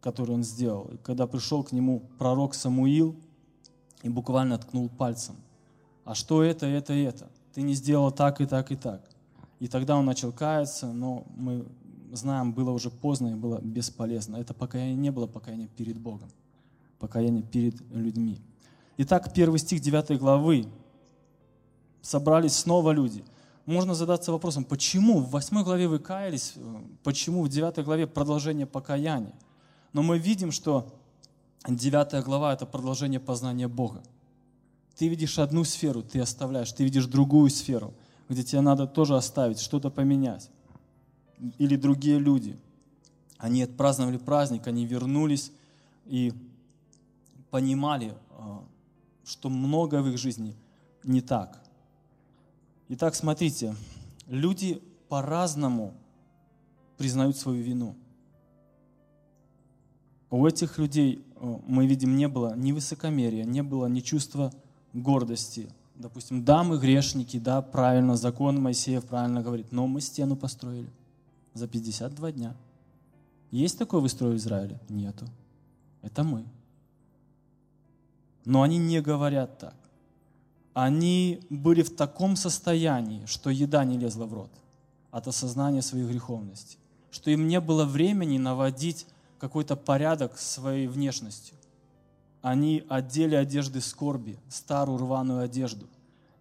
который 0.00 0.34
он 0.34 0.44
сделал. 0.44 0.90
И 0.92 0.96
когда 0.98 1.26
пришел 1.26 1.62
к 1.62 1.72
нему 1.72 2.02
пророк 2.18 2.54
Самуил 2.54 3.16
и 4.02 4.08
буквально 4.08 4.58
ткнул 4.58 4.88
пальцем. 4.88 5.36
А 6.04 6.14
что 6.14 6.42
это, 6.42 6.66
это, 6.66 6.92
это? 6.92 7.28
Ты 7.54 7.62
не 7.62 7.74
сделал 7.74 8.12
так 8.12 8.40
и 8.40 8.46
так 8.46 8.70
и 8.70 8.76
так. 8.76 9.02
И 9.58 9.68
тогда 9.68 9.96
он 9.96 10.04
начал 10.04 10.32
каяться, 10.32 10.92
но 10.92 11.24
мы 11.34 11.64
знаем, 12.12 12.52
было 12.52 12.70
уже 12.70 12.90
поздно 12.90 13.28
и 13.28 13.34
было 13.34 13.60
бесполезно. 13.60 14.36
Это 14.36 14.54
покаяние 14.54 14.96
не 14.96 15.10
было 15.10 15.26
покаяние 15.26 15.68
перед 15.68 15.98
Богом, 15.98 16.30
покаяние 16.98 17.42
перед 17.42 17.80
людьми. 17.90 18.40
Итак, 18.98 19.32
первый 19.34 19.58
стих 19.58 19.80
9 19.80 20.18
главы. 20.18 20.66
Собрались 22.00 22.54
снова 22.54 22.92
люди. 22.92 23.24
Можно 23.66 23.94
задаться 23.94 24.30
вопросом, 24.30 24.64
почему 24.64 25.20
в 25.20 25.30
8 25.30 25.64
главе 25.64 25.88
вы 25.88 25.98
каялись, 25.98 26.54
почему 27.02 27.42
в 27.42 27.48
9 27.48 27.84
главе 27.84 28.06
продолжение 28.06 28.64
покаяния? 28.64 29.34
Но 29.92 30.02
мы 30.02 30.18
видим, 30.18 30.52
что 30.52 30.94
9 31.68 32.24
глава– 32.24 32.52
это 32.54 32.64
продолжение 32.64 33.18
познания 33.18 33.66
Бога. 33.66 34.02
Ты 34.96 35.08
видишь 35.08 35.38
одну 35.38 35.64
сферу, 35.64 36.02
ты 36.02 36.20
оставляешь, 36.20 36.72
ты 36.72 36.84
видишь 36.84 37.06
другую 37.06 37.50
сферу, 37.50 37.92
где 38.28 38.44
тебе 38.44 38.60
надо 38.60 38.86
тоже 38.86 39.16
оставить, 39.16 39.58
что-то 39.58 39.90
поменять. 39.90 40.48
Или 41.58 41.76
другие 41.76 42.18
люди. 42.18 42.58
Они 43.38 43.62
отпраздновали 43.62 44.16
праздник, 44.16 44.66
они 44.66 44.86
вернулись 44.86 45.52
и 46.06 46.32
понимали, 47.50 48.14
а, 48.30 48.64
что 49.24 49.48
многое 49.48 50.02
в 50.02 50.08
их 50.08 50.18
жизни 50.18 50.54
не 51.04 51.20
так. 51.20 51.62
Итак, 52.88 53.14
смотрите, 53.14 53.74
люди 54.26 54.82
по-разному 55.08 55.94
признают 56.96 57.36
свою 57.36 57.62
вину– 57.62 57.94
у 60.30 60.46
этих 60.46 60.78
людей, 60.78 61.24
э, 61.36 61.56
мы 61.66 61.86
видим, 61.86 62.16
не 62.16 62.28
было 62.28 62.56
ни 62.56 62.72
высокомерия, 62.72 63.44
не 63.44 63.62
было 63.62 63.86
ни 63.86 64.00
чувства 64.00 64.52
гордости. 64.92 65.68
Допустим, 65.94 66.44
да, 66.44 66.62
мы 66.62 66.78
грешники, 66.78 67.38
да, 67.38 67.62
правильно, 67.62 68.16
закон 68.16 68.60
Моисеев 68.60 69.04
правильно 69.04 69.42
говорит, 69.42 69.72
но 69.72 69.86
мы 69.86 70.00
стену 70.00 70.36
построили 70.36 70.90
за 71.56 71.68
52 71.68 72.32
дня. 72.32 72.56
Есть 73.50 73.78
такое 73.78 74.00
в 74.00 74.06
истории 74.06 74.36
Израиля? 74.36 74.80
Нету. 74.88 75.26
Это 76.02 76.24
мы. 76.24 76.44
Но 78.44 78.62
они 78.62 78.78
не 78.78 79.00
говорят 79.00 79.58
так. 79.58 79.74
Они 80.74 81.40
были 81.48 81.82
в 81.82 81.96
таком 81.96 82.36
состоянии, 82.36 83.24
что 83.26 83.50
еда 83.50 83.84
не 83.84 83.98
лезла 83.98 84.26
в 84.26 84.34
рот 84.34 84.50
от 85.10 85.26
осознания 85.26 85.82
своей 85.82 86.06
греховности, 86.06 86.76
что 87.10 87.30
им 87.30 87.48
не 87.48 87.60
было 87.60 87.84
времени 87.84 88.36
наводить 88.36 89.06
какой-то 89.38 89.74
порядок 89.74 90.38
своей 90.38 90.86
внешностью. 90.86 91.56
Они 92.42 92.84
одели 92.88 93.34
одежды 93.34 93.80
скорби, 93.80 94.38
старую 94.48 94.98
рваную 94.98 95.40
одежду. 95.40 95.86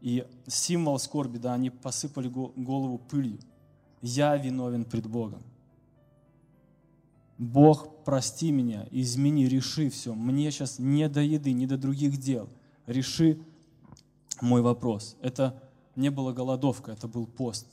И 0.02 0.28
символ 0.48 1.00
скорби, 1.00 1.38
да, 1.38 1.54
они 1.54 1.70
посыпали 1.70 2.28
голову 2.28 2.98
пылью. 2.98 3.40
Я 4.08 4.38
виновен 4.38 4.86
пред 4.86 5.08
Богом. 5.08 5.42
Бог, 7.40 8.04
прости 8.04 8.52
меня, 8.52 8.88
измени, 8.92 9.46
реши 9.48 9.90
все. 9.90 10.14
Мне 10.14 10.52
сейчас 10.52 10.78
не 10.78 11.10
до 11.10 11.22
еды, 11.22 11.54
не 11.54 11.66
до 11.66 11.76
других 11.76 12.18
дел. 12.18 12.48
Реши 12.86 13.40
мой 14.42 14.62
вопрос. 14.62 15.18
Это 15.22 15.60
не 15.96 16.12
была 16.12 16.34
голодовка, 16.34 16.92
это 16.92 17.08
был 17.08 17.26
пост. 17.26 17.66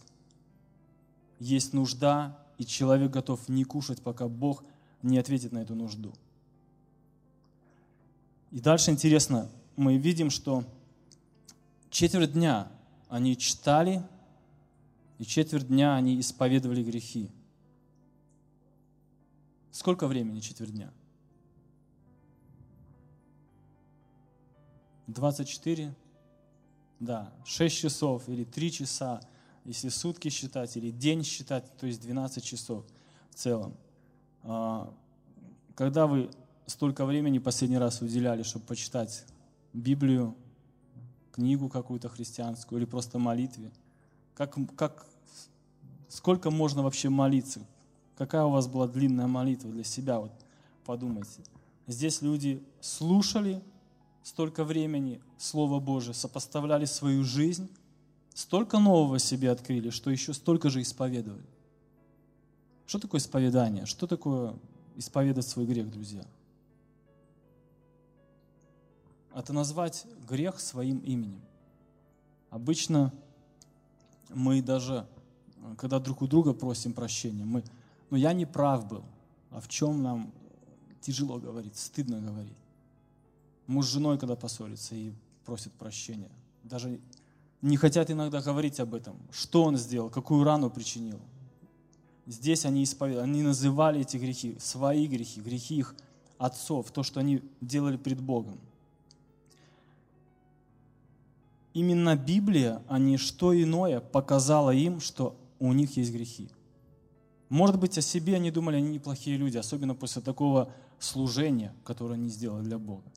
Есть 1.38 1.74
нужда, 1.74 2.38
и 2.56 2.64
человек 2.64 3.10
готов 3.10 3.46
не 3.50 3.64
кушать, 3.64 4.00
пока 4.00 4.26
Бог 4.26 4.64
не 5.02 5.18
ответит 5.18 5.52
на 5.52 5.58
эту 5.58 5.74
нужду. 5.74 6.14
И 8.52 8.60
дальше 8.60 8.90
интересно, 8.90 9.50
мы 9.76 9.98
видим, 9.98 10.30
что 10.30 10.64
четверть 11.90 12.32
дня 12.32 12.72
они 13.10 13.36
читали, 13.36 14.02
и 15.22 15.24
четверть 15.24 15.68
дня 15.68 15.94
они 15.94 16.18
исповедовали 16.18 16.82
грехи. 16.82 17.30
Сколько 19.70 20.08
времени 20.08 20.40
четверть 20.40 20.72
дня? 20.72 20.92
24? 25.06 25.94
Да, 26.98 27.32
6 27.44 27.76
часов 27.76 28.28
или 28.28 28.42
3 28.42 28.72
часа, 28.72 29.20
если 29.64 29.90
сутки 29.90 30.28
считать, 30.28 30.76
или 30.76 30.90
день 30.90 31.22
считать, 31.22 31.70
то 31.76 31.86
есть 31.86 32.00
12 32.02 32.42
часов 32.42 32.84
в 33.30 33.36
целом. 33.36 33.76
А, 34.42 34.92
когда 35.76 36.08
вы 36.08 36.32
столько 36.66 37.04
времени 37.04 37.38
последний 37.38 37.78
раз 37.78 38.02
уделяли, 38.02 38.42
чтобы 38.42 38.66
почитать 38.66 39.24
Библию, 39.72 40.36
книгу 41.30 41.68
какую-то 41.68 42.08
христианскую 42.08 42.80
или 42.80 42.86
просто 42.86 43.20
молитве? 43.20 43.70
Как, 44.34 44.56
как, 44.76 45.06
сколько 46.12 46.50
можно 46.50 46.82
вообще 46.82 47.08
молиться? 47.08 47.60
Какая 48.18 48.44
у 48.44 48.50
вас 48.50 48.66
была 48.66 48.86
длинная 48.86 49.26
молитва 49.26 49.70
для 49.70 49.82
себя? 49.82 50.20
Вот 50.20 50.32
подумайте. 50.84 51.42
Здесь 51.86 52.20
люди 52.20 52.62
слушали 52.82 53.62
столько 54.22 54.62
времени 54.62 55.22
Слово 55.38 55.80
Божие, 55.80 56.12
сопоставляли 56.12 56.84
свою 56.84 57.24
жизнь, 57.24 57.70
столько 58.34 58.78
нового 58.78 59.18
себе 59.18 59.50
открыли, 59.50 59.88
что 59.88 60.10
еще 60.10 60.34
столько 60.34 60.68
же 60.68 60.82
исповедовали. 60.82 61.46
Что 62.86 62.98
такое 62.98 63.18
исповедание? 63.18 63.86
Что 63.86 64.06
такое 64.06 64.54
исповедать 64.96 65.46
свой 65.46 65.64
грех, 65.64 65.90
друзья? 65.90 66.26
Это 69.34 69.54
назвать 69.54 70.04
грех 70.28 70.60
своим 70.60 70.98
именем. 70.98 71.40
Обычно 72.50 73.14
мы 74.28 74.60
даже, 74.60 75.06
когда 75.76 75.98
друг 75.98 76.22
у 76.22 76.26
друга 76.26 76.52
просим 76.52 76.92
прощения, 76.92 77.44
мы, 77.44 77.64
ну 78.10 78.16
я 78.16 78.32
не 78.32 78.46
прав 78.46 78.86
был, 78.86 79.04
а 79.50 79.60
в 79.60 79.68
чем 79.68 80.02
нам 80.02 80.32
тяжело 81.00 81.38
говорить, 81.38 81.76
стыдно 81.76 82.20
говорить. 82.20 82.56
Муж 83.66 83.86
с 83.86 83.90
женой, 83.90 84.18
когда 84.18 84.36
поссорится 84.36 84.94
и 84.94 85.12
просит 85.44 85.72
прощения. 85.72 86.30
Даже 86.62 87.00
не 87.60 87.76
хотят 87.76 88.10
иногда 88.10 88.40
говорить 88.40 88.80
об 88.80 88.94
этом. 88.94 89.16
Что 89.30 89.64
он 89.64 89.76
сделал, 89.76 90.10
какую 90.10 90.44
рану 90.44 90.70
причинил. 90.70 91.20
Здесь 92.26 92.64
они 92.64 92.84
исповедовали, 92.84 93.28
они 93.28 93.42
называли 93.42 94.00
эти 94.00 94.16
грехи, 94.16 94.56
свои 94.60 95.06
грехи, 95.06 95.40
грехи 95.40 95.76
их 95.76 95.94
отцов, 96.38 96.90
то, 96.90 97.02
что 97.02 97.20
они 97.20 97.42
делали 97.60 97.96
пред 97.96 98.20
Богом. 98.20 98.58
Именно 101.74 102.16
Библия, 102.16 102.82
а 102.86 102.98
не 102.98 103.16
что 103.16 103.60
иное, 103.60 104.00
показала 104.00 104.70
им, 104.70 105.00
что 105.00 105.36
у 105.68 105.72
них 105.72 105.96
есть 105.96 106.12
грехи. 106.12 106.48
Может 107.48 107.78
быть, 107.78 107.98
о 107.98 108.02
себе 108.02 108.36
они 108.36 108.50
думали, 108.50 108.76
они 108.76 108.90
неплохие 108.90 109.36
люди, 109.36 109.58
особенно 109.58 109.94
после 109.94 110.22
такого 110.22 110.72
служения, 110.98 111.74
которое 111.84 112.14
они 112.14 112.28
сделали 112.28 112.64
для 112.64 112.78
Бога. 112.78 113.12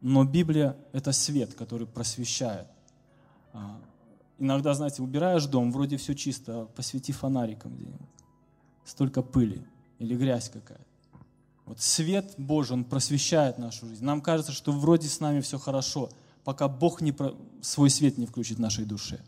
Но 0.00 0.24
Библия– 0.24 0.76
это 0.92 1.12
свет, 1.12 1.54
который 1.54 1.86
просвещает. 1.86 2.66
А, 3.52 3.80
иногда, 4.38 4.74
знаете, 4.74 5.02
убираешь 5.02 5.44
дом, 5.46 5.70
вроде 5.72 5.96
все 5.96 6.14
чисто, 6.14 6.62
а 6.62 6.66
посвети 6.66 7.12
фонариком 7.12 7.76
где-нибудь. 7.76 8.08
Столько 8.84 9.22
пыли 9.22 9.62
или 9.98 10.16
грязь 10.16 10.48
какая-то. 10.48 10.84
Вот 11.66 11.80
свет 11.80 12.34
Божий, 12.38 12.74
он 12.74 12.84
просвещает 12.84 13.58
нашу 13.58 13.86
жизнь. 13.86 14.04
Нам 14.04 14.22
кажется, 14.22 14.52
что 14.52 14.72
вроде 14.72 15.06
с 15.08 15.20
нами 15.20 15.40
все 15.40 15.58
хорошо, 15.58 16.08
пока 16.42 16.66
Бог 16.66 17.00
не 17.00 17.12
про... 17.12 17.36
свой 17.60 17.90
свет 17.90 18.18
не 18.18 18.26
включит 18.26 18.56
в 18.56 18.60
нашей 18.60 18.86
душе, 18.86 19.20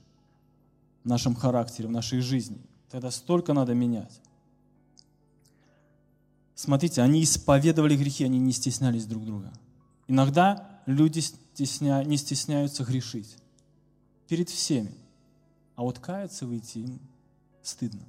в 1.04 1.08
нашем 1.08 1.34
характере, 1.34 1.88
в 1.88 1.92
нашей 1.92 2.20
жизни. 2.20 2.60
Тогда 2.90 3.10
столько 3.10 3.52
надо 3.52 3.74
менять. 3.74 4.20
Смотрите, 6.54 7.02
они 7.02 7.22
исповедовали 7.22 7.96
грехи, 7.96 8.24
они 8.24 8.38
не 8.38 8.52
стеснялись 8.52 9.06
друг 9.06 9.24
друга. 9.24 9.52
Иногда 10.06 10.80
люди 10.86 11.20
стесня... 11.20 12.02
не 12.04 12.16
стесняются 12.16 12.84
грешить 12.84 13.36
перед 14.28 14.48
всеми, 14.48 14.94
а 15.74 15.82
вот 15.82 15.98
каяться 15.98 16.46
выйти 16.46 16.78
им 16.78 17.00
стыдно. 17.62 18.02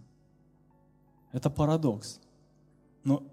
Это 1.32 1.50
парадокс. 1.50 2.20
Но 3.04 3.24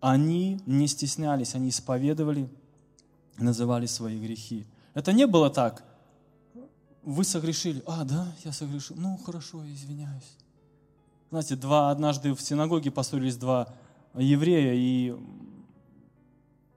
они 0.00 0.60
не 0.66 0.88
стеснялись, 0.88 1.54
они 1.54 1.70
исповедовали, 1.70 2.48
называли 3.36 3.86
свои 3.86 4.18
грехи. 4.18 4.66
Это 4.94 5.12
не 5.12 5.26
было 5.26 5.50
так. 5.50 5.84
Вы 7.08 7.24
согрешили. 7.24 7.82
А, 7.86 8.04
да, 8.04 8.30
я 8.44 8.52
согрешил. 8.52 8.94
Ну, 8.98 9.16
хорошо, 9.16 9.66
извиняюсь. 9.66 10.36
Знаете, 11.30 11.56
два, 11.56 11.90
однажды 11.90 12.34
в 12.34 12.42
синагоге 12.42 12.90
поссорились 12.90 13.38
два 13.38 13.74
еврея, 14.14 14.74
и 14.74 15.16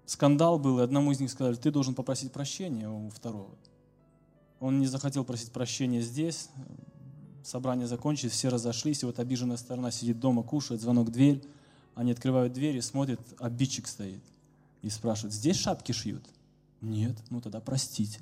скандал 0.05 0.57
был, 0.57 0.79
и 0.79 0.83
одному 0.83 1.11
из 1.11 1.19
них 1.19 1.31
сказали, 1.31 1.55
ты 1.55 1.69
должен 1.69 1.95
попросить 1.95 2.31
прощения 2.31 2.89
у 2.89 3.09
второго. 3.09 3.49
Он 4.61 4.79
не 4.79 4.87
захотел 4.87 5.25
просить 5.25 5.51
прощения 5.51 5.99
здесь, 5.99 6.47
собрание 7.43 7.85
закончилось, 7.85 8.31
все 8.31 8.47
разошлись, 8.47 9.03
и 9.03 9.05
вот 9.05 9.19
обиженная 9.19 9.57
сторона 9.57 9.91
сидит 9.91 10.21
дома, 10.21 10.43
кушает, 10.43 10.79
звонок 10.79 11.09
в 11.09 11.11
дверь, 11.11 11.43
они 11.93 12.13
открывают 12.13 12.53
дверь 12.53 12.77
и 12.77 12.81
смотрят, 12.81 13.19
обидчик 13.37 13.85
стоит. 13.85 14.23
И 14.81 14.89
спрашивают, 14.89 15.33
здесь 15.33 15.57
шапки 15.57 15.91
шьют? 15.91 16.23
Нет, 16.79 17.17
ну 17.29 17.41
тогда 17.41 17.59
простите. 17.59 18.21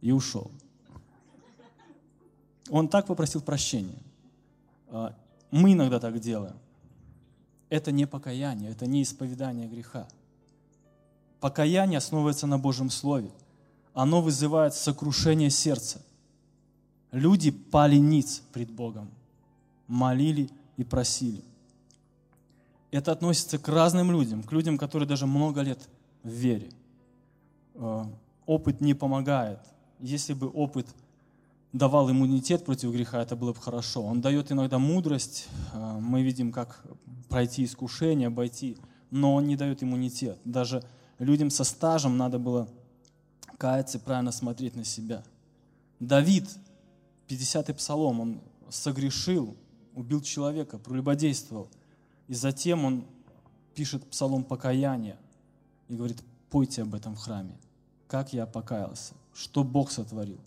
И 0.00 0.10
ушел. 0.10 0.50
Он 2.70 2.88
так 2.88 3.06
попросил 3.06 3.40
прощения. 3.40 3.98
А, 4.88 5.14
мы 5.50 5.72
иногда 5.72 5.98
так 6.00 6.18
делаем. 6.20 6.56
Это 7.68 7.92
не 7.92 8.06
покаяние, 8.06 8.70
это 8.70 8.86
не 8.86 9.02
исповедание 9.02 9.68
греха. 9.68 10.08
Покаяние 11.40 11.98
основывается 11.98 12.46
на 12.46 12.58
Божьем 12.58 12.90
Слове. 12.90 13.30
Оно 13.94 14.20
вызывает 14.20 14.74
сокрушение 14.74 15.50
сердца. 15.50 16.00
Люди 17.12 17.50
пали 17.50 17.96
ниц 17.96 18.42
пред 18.52 18.70
Богом, 18.70 19.08
молили 19.86 20.50
и 20.76 20.84
просили. 20.84 21.42
Это 22.90 23.12
относится 23.12 23.58
к 23.58 23.68
разным 23.68 24.10
людям, 24.10 24.42
к 24.42 24.52
людям, 24.52 24.78
которые 24.78 25.08
даже 25.08 25.26
много 25.26 25.60
лет 25.60 25.88
в 26.22 26.28
вере. 26.28 26.70
Э, 27.74 28.04
опыт 28.46 28.80
не 28.80 28.94
помогает. 28.94 29.60
Если 30.00 30.32
бы 30.32 30.48
опыт 30.48 30.86
давал 31.78 32.10
иммунитет 32.10 32.64
против 32.64 32.92
греха, 32.92 33.22
это 33.22 33.36
было 33.36 33.52
бы 33.52 33.60
хорошо. 33.60 34.02
Он 34.02 34.20
дает 34.20 34.52
иногда 34.52 34.78
мудрость, 34.78 35.48
э, 35.72 35.98
мы 36.00 36.22
видим, 36.22 36.52
как 36.52 36.82
пройти 37.28 37.64
искушение, 37.64 38.28
обойти, 38.28 38.76
но 39.10 39.34
он 39.34 39.46
не 39.46 39.56
дает 39.56 39.82
иммунитет. 39.82 40.38
Даже 40.44 40.82
людям 41.18 41.50
со 41.50 41.64
стажем 41.64 42.16
надо 42.16 42.38
было 42.38 42.68
каяться 43.56 43.98
и 43.98 44.00
правильно 44.00 44.32
смотреть 44.32 44.76
на 44.76 44.84
себя. 44.84 45.22
Давид, 46.00 46.48
50-й 47.28 47.74
псалом, 47.74 48.20
он 48.20 48.40
согрешил, 48.68 49.56
убил 49.94 50.20
человека, 50.20 50.78
прелюбодействовал. 50.78 51.68
И 52.26 52.34
затем 52.34 52.84
он 52.84 53.06
пишет 53.74 54.04
псалом 54.10 54.44
покаяния 54.44 55.16
и 55.88 55.94
говорит, 55.94 56.22
пойте 56.50 56.82
об 56.82 56.94
этом 56.94 57.14
в 57.14 57.18
храме. 57.18 57.56
Как 58.06 58.32
я 58.32 58.46
покаялся, 58.46 59.14
что 59.34 59.64
Бог 59.64 59.90
сотворил. 59.90 60.38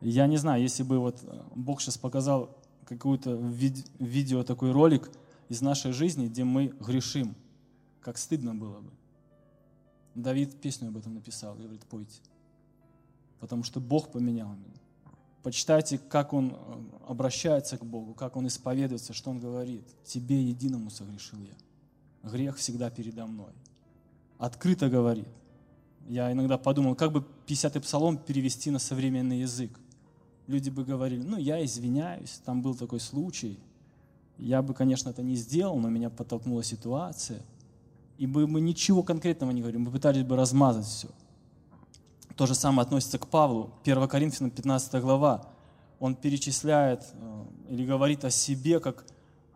Я 0.00 0.26
не 0.26 0.36
знаю, 0.36 0.62
если 0.62 0.82
бы 0.82 0.98
вот 0.98 1.22
э, 1.22 1.42
Бог 1.54 1.80
сейчас 1.80 1.98
показал 1.98 2.56
какую-то 2.86 3.34
видео, 3.34 4.42
такой 4.42 4.72
ролик 4.72 5.10
из 5.48 5.60
нашей 5.60 5.92
жизни, 5.92 6.26
где 6.26 6.44
мы 6.44 6.68
грешим, 6.80 7.34
как 8.00 8.18
стыдно 8.18 8.54
было 8.54 8.80
бы. 8.80 8.90
Давид 10.14 10.60
песню 10.60 10.88
об 10.88 10.96
этом 10.96 11.14
написал 11.14 11.54
говорит, 11.54 11.84
пойте. 11.84 12.20
Потому 13.38 13.62
что 13.62 13.80
Бог 13.80 14.10
поменял 14.10 14.48
меня. 14.48 14.80
Почитайте, 15.42 15.98
как 15.98 16.32
он 16.32 16.52
э, 16.52 16.82
обращается 17.08 17.78
к 17.78 17.84
Богу, 17.84 18.14
как 18.14 18.36
он 18.36 18.46
исповедуется, 18.46 19.12
что 19.12 19.30
он 19.30 19.40
говорит. 19.40 19.84
Тебе 20.04 20.42
единому 20.42 20.90
согрешил 20.90 21.38
я. 21.40 22.28
Грех 22.28 22.56
всегда 22.56 22.90
передо 22.90 23.26
мной. 23.26 23.52
Открыто 24.38 24.90
говорит. 24.90 25.28
Я 26.06 26.30
иногда 26.32 26.58
подумал, 26.58 26.94
как 26.94 27.12
бы 27.12 27.24
50-й 27.46 27.80
псалом 27.80 28.18
перевести 28.18 28.70
на 28.70 28.78
современный 28.78 29.40
язык. 29.40 29.79
Люди 30.50 30.68
бы 30.68 30.84
говорили, 30.84 31.22
ну, 31.22 31.36
я 31.36 31.64
извиняюсь, 31.64 32.40
там 32.44 32.60
был 32.60 32.74
такой 32.74 32.98
случай. 32.98 33.56
Я 34.36 34.62
бы, 34.62 34.74
конечно, 34.74 35.08
это 35.08 35.22
не 35.22 35.36
сделал, 35.36 35.78
но 35.78 35.88
меня 35.90 36.10
подтолкнула 36.10 36.64
ситуация. 36.64 37.40
И 38.18 38.26
бы 38.26 38.48
мы 38.48 38.60
ничего 38.60 39.04
конкретного 39.04 39.52
не 39.52 39.60
говорим, 39.60 39.82
мы 39.82 39.92
пытались 39.92 40.24
бы 40.24 40.34
размазать 40.34 40.86
все. 40.86 41.08
То 42.34 42.46
же 42.46 42.56
самое 42.56 42.84
относится 42.84 43.16
к 43.20 43.28
Павлу. 43.28 43.70
1 43.84 44.08
Коринфянам 44.08 44.50
15 44.50 45.00
глава. 45.00 45.46
Он 46.00 46.16
перечисляет 46.16 47.06
э, 47.12 47.44
или 47.68 47.86
говорит 47.86 48.24
о 48.24 48.30
себе, 48.30 48.80
как 48.80 49.04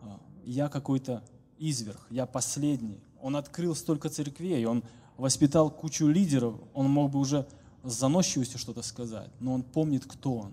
э, 0.01 0.07
я 0.45 0.69
какой-то 0.69 1.25
изверг, 1.59 2.07
я 2.11 2.25
последний. 2.25 3.01
Он 3.21 3.35
открыл 3.35 3.75
столько 3.75 4.11
церквей, 4.11 4.65
он 4.65 4.85
воспитал 5.17 5.73
кучу 5.73 6.07
лидеров, 6.07 6.55
он 6.73 6.89
мог 6.89 7.11
бы 7.11 7.19
уже 7.19 7.49
с 7.83 7.95
заносчивостью 7.95 8.61
что-то 8.61 8.83
сказать, 8.83 9.31
но 9.41 9.55
он 9.55 9.65
помнит, 9.65 10.05
кто 10.07 10.37
он 10.37 10.53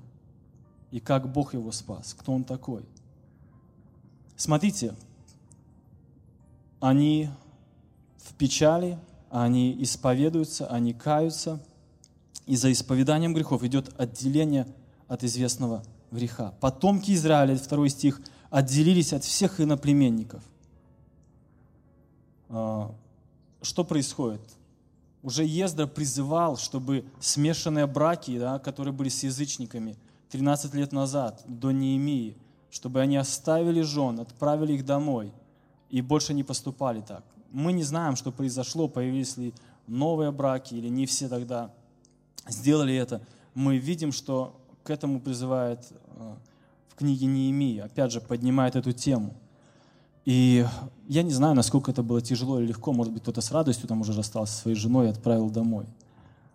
и 0.91 0.99
как 0.99 1.31
Бог 1.31 1.53
его 1.53 1.71
спас, 1.71 2.13
кто 2.13 2.33
он 2.33 2.43
такой. 2.43 2.85
Смотрите, 4.35 4.95
они 6.79 7.29
в 8.17 8.33
печали, 8.33 8.99
они 9.29 9.81
исповедуются, 9.81 10.67
они 10.67 10.93
каются– 10.93 11.59
и 12.45 12.55
за 12.55 12.71
исповеданием 12.71 13.33
грехов 13.33 13.63
идет 13.63 13.93
отделение 13.97 14.67
от 15.07 15.23
известного 15.23 15.83
греха. 16.11 16.53
Потомки 16.59 17.11
Израиля, 17.11 17.55
второй 17.55 17.89
стих, 17.89 18.21
отделились 18.49 19.13
от 19.13 19.23
всех 19.23 19.61
иноплеменников. 19.61 20.43
А, 22.49 22.93
что 23.61 23.83
происходит? 23.83 24.41
Уже 25.23 25.45
Ездра 25.45 25.85
призывал, 25.85 26.57
чтобы 26.57 27.05
смешанные 27.19 27.85
браки, 27.85 28.37
да, 28.37 28.59
которые 28.59 28.93
были 28.93 29.09
с 29.09 29.23
язычниками 29.23 29.95
13 30.31 30.73
лет 30.73 30.91
назад, 30.93 31.43
до 31.45 31.71
Неемии, 31.71 32.37
чтобы 32.69 33.01
они 33.01 33.17
оставили 33.17 33.81
жен, 33.81 34.19
отправили 34.19 34.73
их 34.73 34.85
домой 34.85 35.33
и 35.89 36.01
больше 36.01 36.33
не 36.33 36.43
поступали 36.43 37.01
так. 37.01 37.23
Мы 37.51 37.73
не 37.73 37.83
знаем, 37.83 38.15
что 38.15 38.31
произошло, 38.31 38.87
появились 38.87 39.35
ли 39.35 39.53
новые 39.87 40.31
браки 40.31 40.73
или 40.73 40.87
не 40.87 41.05
все 41.05 41.27
тогда 41.27 41.71
сделали 42.47 42.95
это, 42.95 43.21
мы 43.53 43.77
видим, 43.77 44.11
что 44.13 44.59
к 44.83 44.89
этому 44.89 45.19
призывает 45.19 45.91
э, 45.91 46.35
в 46.87 46.95
книге 46.95 47.25
Неемии, 47.25 47.79
опять 47.79 48.11
же, 48.11 48.21
поднимает 48.21 48.75
эту 48.75 48.93
тему. 48.93 49.35
И 50.23 50.65
я 51.07 51.23
не 51.23 51.31
знаю, 51.31 51.55
насколько 51.55 51.91
это 51.91 52.03
было 52.03 52.21
тяжело 52.21 52.59
или 52.59 52.67
легко, 52.67 52.93
может 52.93 53.11
быть, 53.11 53.23
кто-то 53.23 53.41
с 53.41 53.51
радостью 53.51 53.87
там 53.87 54.01
уже 54.01 54.13
расстался 54.13 54.53
со 54.53 54.61
своей 54.61 54.77
женой 54.77 55.07
и 55.07 55.09
отправил 55.09 55.49
домой. 55.49 55.85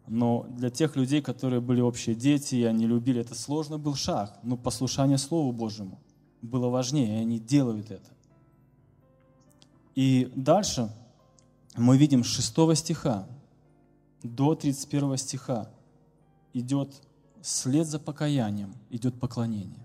Но 0.09 0.47
для 0.51 0.71
тех 0.71 0.97
людей, 0.97 1.21
которые 1.21 1.61
были 1.61 1.81
общие 1.81 2.15
дети, 2.15 2.55
и 2.57 2.65
они 2.65 2.87
любили, 2.87 3.21
это 3.21 3.35
сложно 3.35 3.79
был 3.79 3.95
шаг. 3.95 4.39
Но 4.43 4.57
послушание 4.57 5.19
Слову 5.19 5.53
Божьему 5.53 5.99
было 6.43 6.69
важнее, 6.69 7.19
и 7.19 7.23
они 7.23 7.39
делают 7.39 7.91
это. 7.91 8.11
И 9.95 10.31
дальше 10.37 10.91
мы 11.77 11.97
видим 11.97 12.23
с 12.23 12.29
6 12.29 12.77
стиха, 12.77 13.27
до 14.23 14.55
31 14.55 15.17
стиха 15.17 15.71
идет 16.53 17.03
след 17.43 17.87
за 17.87 17.99
покаянием, 17.99 18.75
идет 18.91 19.19
поклонение. 19.19 19.85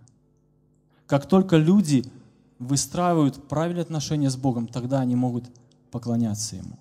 Как 1.05 1.27
только 1.27 1.57
люди 1.57 2.05
выстраивают 2.59 3.47
правильные 3.47 3.81
отношения 3.81 4.29
с 4.29 4.37
Богом, 4.37 4.67
тогда 4.67 4.99
они 4.99 5.15
могут 5.15 5.45
поклоняться 5.91 6.55
Ему. 6.55 6.77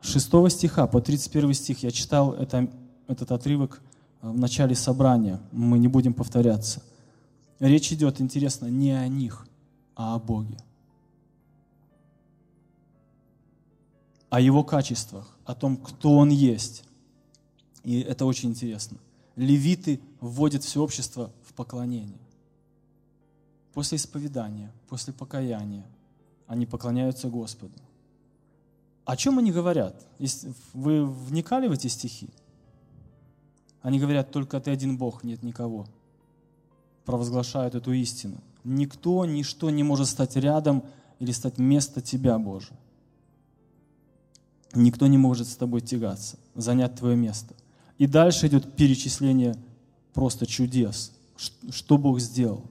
6 0.00 0.50
стиха 0.50 0.86
по 0.86 1.00
31 1.00 1.54
стих 1.54 1.82
я 1.82 1.90
читал 1.90 2.32
это, 2.34 2.70
этот 3.06 3.32
отрывок 3.32 3.82
в 4.22 4.38
начале 4.38 4.74
собрания. 4.74 5.40
Мы 5.52 5.78
не 5.78 5.88
будем 5.88 6.14
повторяться. 6.14 6.82
Речь 7.58 7.92
идет, 7.92 8.20
интересно, 8.20 8.66
не 8.66 8.92
о 8.92 9.06
них, 9.08 9.46
а 9.96 10.14
о 10.14 10.18
Боге. 10.18 10.56
О 14.30 14.40
Его 14.40 14.62
качествах, 14.62 15.36
о 15.44 15.54
том, 15.54 15.76
кто 15.76 16.16
Он 16.16 16.28
есть. 16.28 16.84
И 17.82 18.00
это 18.00 18.26
очень 18.26 18.50
интересно. 18.50 18.98
Левиты 19.34 20.00
вводят 20.20 20.62
все 20.62 20.82
общество 20.82 21.32
в 21.44 21.54
поклонение. 21.54 22.18
После 23.72 23.96
исповедания, 23.96 24.72
после 24.88 25.12
покаяния 25.12 25.86
они 26.46 26.66
поклоняются 26.66 27.28
Господу. 27.28 27.74
О 29.08 29.16
чем 29.16 29.38
они 29.38 29.52
говорят? 29.52 30.06
Вы 30.74 31.06
вникали 31.06 31.66
в 31.66 31.72
эти 31.72 31.86
стихи? 31.86 32.28
Они 33.80 33.98
говорят, 33.98 34.30
только 34.30 34.60
ты 34.60 34.70
один 34.70 34.98
Бог, 34.98 35.24
нет 35.24 35.42
никого. 35.42 35.86
Провозглашают 37.06 37.74
эту 37.74 37.94
истину. 37.94 38.36
Никто, 38.64 39.24
ничто 39.24 39.70
не 39.70 39.82
может 39.82 40.08
стать 40.08 40.36
рядом 40.36 40.84
или 41.20 41.32
стать 41.32 41.56
вместо 41.56 42.02
тебя, 42.02 42.38
Боже. 42.38 42.68
Никто 44.74 45.06
не 45.06 45.16
может 45.16 45.48
с 45.48 45.56
тобой 45.56 45.80
тягаться, 45.80 46.38
занять 46.54 46.96
твое 46.96 47.16
место. 47.16 47.54
И 47.96 48.06
дальше 48.06 48.46
идет 48.48 48.76
перечисление 48.76 49.56
просто 50.12 50.44
чудес. 50.44 51.12
Что 51.70 51.96
Бог 51.96 52.20
сделал? 52.20 52.62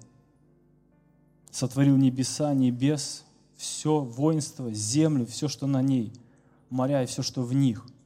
Сотворил 1.50 1.98
небеса, 1.98 2.54
небес, 2.54 3.24
все 3.56 4.02
воинство, 4.02 4.72
землю, 4.72 5.26
все, 5.26 5.48
что 5.48 5.66
на 5.66 5.82
ней, 5.82 6.14
моря 6.70 7.04
и 7.04 7.06
все, 7.06 7.22
что 7.22 7.44
в 7.44 7.54
них– 7.54 7.86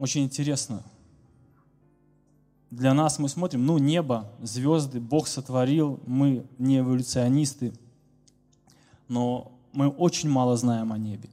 очень 0.00 0.24
интересно. 0.24 0.82
Для 2.70 2.94
нас 2.94 3.18
мы 3.18 3.28
смотрим, 3.28 3.66
ну, 3.66 3.76
небо, 3.76 4.32
звезды, 4.40 4.98
Бог 4.98 5.28
сотворил, 5.28 6.00
мы 6.06 6.46
не 6.56 6.78
эволюционисты, 6.78 7.74
но 9.08 9.52
мы 9.74 9.88
очень 9.88 10.30
мало 10.30 10.56
знаем 10.56 10.90
о 10.90 10.96
небе. 10.96 11.28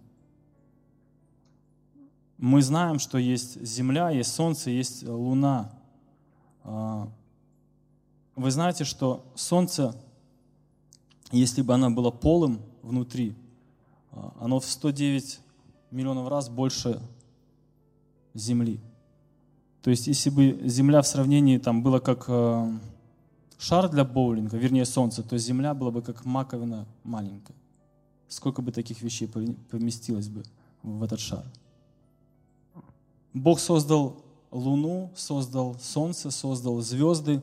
Мы 2.38 2.62
знаем, 2.62 3.00
что 3.00 3.18
есть 3.18 3.64
Земля, 3.66 4.10
есть 4.10 4.34
Солнце, 4.34 4.70
есть 4.70 5.08
Луна. 5.08 5.72
А, 6.66 7.10
вы 8.36 8.52
знаете, 8.52 8.84
что 8.84 9.24
Солнце, 9.34 9.96
если 11.32 11.62
бы 11.62 11.74
оно 11.74 11.90
было 11.90 12.12
полым 12.12 12.60
внутри, 12.82 13.34
оно 14.40 14.60
в 14.60 14.66
109 14.66 15.40
миллионов 15.92 16.28
раз 16.28 16.50
больше 16.50 17.02
Земли. 18.34 18.80
То 19.82 19.90
есть, 19.90 20.08
если 20.08 20.30
бы 20.30 20.60
Земля 20.68 21.02
в 21.02 21.08
сравнении 21.08 21.58
там 21.58 21.82
была 21.82 22.00
как 22.00 22.26
э, 22.28 22.72
шар 23.58 23.90
для 23.90 24.04
боулинга, 24.04 24.58
вернее 24.58 24.86
Солнце, 24.86 25.24
то 25.24 25.38
Земля 25.38 25.74
была 25.74 25.92
бы 25.92 26.02
как 26.02 26.26
маковина 26.26 26.86
маленькая. 27.04 27.56
Сколько 28.28 28.62
бы 28.62 28.72
таких 28.72 29.02
вещей 29.02 29.28
поместилось 29.28 30.28
бы 30.28 30.44
в 30.84 31.04
этот 31.04 31.20
шар? 31.20 31.46
Бог 33.34 33.60
создал 33.60 34.22
Луну, 34.52 35.12
создал 35.16 35.78
Солнце, 35.80 36.32
создал 36.32 36.82
звезды, 36.82 37.42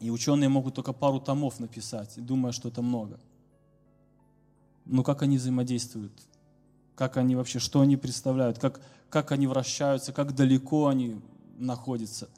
и 0.00 0.10
ученые 0.10 0.48
могут 0.48 0.74
только 0.74 0.92
пару 0.92 1.20
томов 1.20 1.60
написать, 1.60 2.14
думая, 2.16 2.52
что 2.52 2.68
это 2.68 2.82
много. 2.82 3.18
Но 4.88 5.02
как 5.02 5.22
они 5.22 5.36
взаимодействуют? 5.36 6.12
Как 6.96 7.16
они 7.16 7.36
вообще, 7.36 7.58
что 7.58 7.80
они 7.80 7.96
представляют? 7.96 8.58
Как, 8.58 8.80
как 9.10 9.30
они 9.30 9.46
вращаются, 9.46 10.12
как 10.12 10.34
далеко 10.34 10.88
они 10.88 11.20
находятся. 11.58 12.28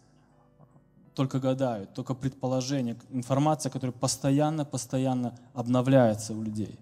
Только 1.15 1.41
гадают, 1.41 1.95
только 1.95 2.15
предположения, 2.15 2.97
информация, 3.11 3.71
которая 3.71 3.93
постоянно, 3.93 4.65
постоянно 4.65 5.39
обновляется 5.55 6.35
у 6.35 6.43
людей. 6.43 6.79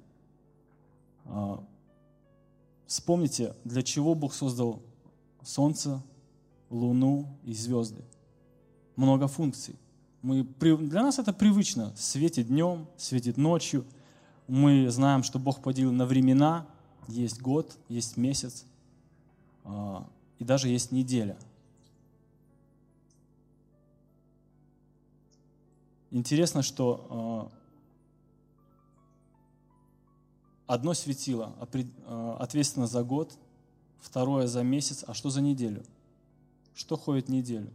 А, 1.24 1.62
вспомните, 2.86 3.54
для 3.64 3.82
чего 3.82 4.14
Бог 4.14 4.34
создал 4.34 4.82
Солнце, 5.42 6.02
Луну 6.70 7.26
и 7.44 7.54
звезды. 7.54 8.04
Много 8.96 9.28
функций. 9.28 9.76
Мы, 10.22 10.42
для 10.42 11.02
нас 11.02 11.18
это 11.18 11.32
привычно. 11.32 11.94
Светит 11.96 12.48
днем, 12.48 12.88
светит 12.96 13.36
ночью. 13.36 13.84
Мы 14.48 14.88
знаем, 14.88 15.22
что 15.22 15.38
Бог 15.38 15.60
поделил 15.62 15.92
на 15.92 16.06
времена. 16.06 16.66
Есть 17.06 17.40
год, 17.40 17.76
есть 17.88 18.16
месяц, 18.16 18.64
а, 19.64 20.06
и 20.38 20.44
даже 20.44 20.68
есть 20.68 20.90
неделя. 20.90 21.36
Интересно, 26.10 26.62
что 26.62 27.50
а, 30.66 30.74
одно 30.74 30.94
светило 30.94 31.54
а, 32.06 32.36
ответственно 32.40 32.86
за 32.86 33.02
год, 33.04 33.38
второе 34.00 34.46
за 34.46 34.62
месяц, 34.62 35.04
а 35.06 35.12
что 35.12 35.28
за 35.28 35.42
неделю? 35.42 35.84
Что 36.74 36.96
ходит 36.96 37.28
неделю? 37.28 37.70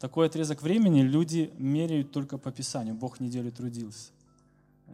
Такой 0.00 0.26
отрезок 0.26 0.62
времени 0.62 1.02
люди 1.02 1.52
меряют 1.58 2.10
только 2.10 2.38
по 2.38 2.50
Писанию. 2.50 2.94
Бог 2.94 3.20
неделю 3.20 3.52
трудился. 3.52 4.10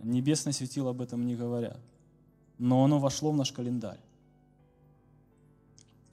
Небесное 0.03 0.53
светило 0.53 0.91
об 0.91 1.01
этом 1.01 1.27
не 1.27 1.35
говорят. 1.35 1.81
Но 2.59 2.85
оно 2.85 2.99
вошло 2.99 3.33
в 3.33 3.37
наш 3.37 3.53
календарь. 3.53 4.01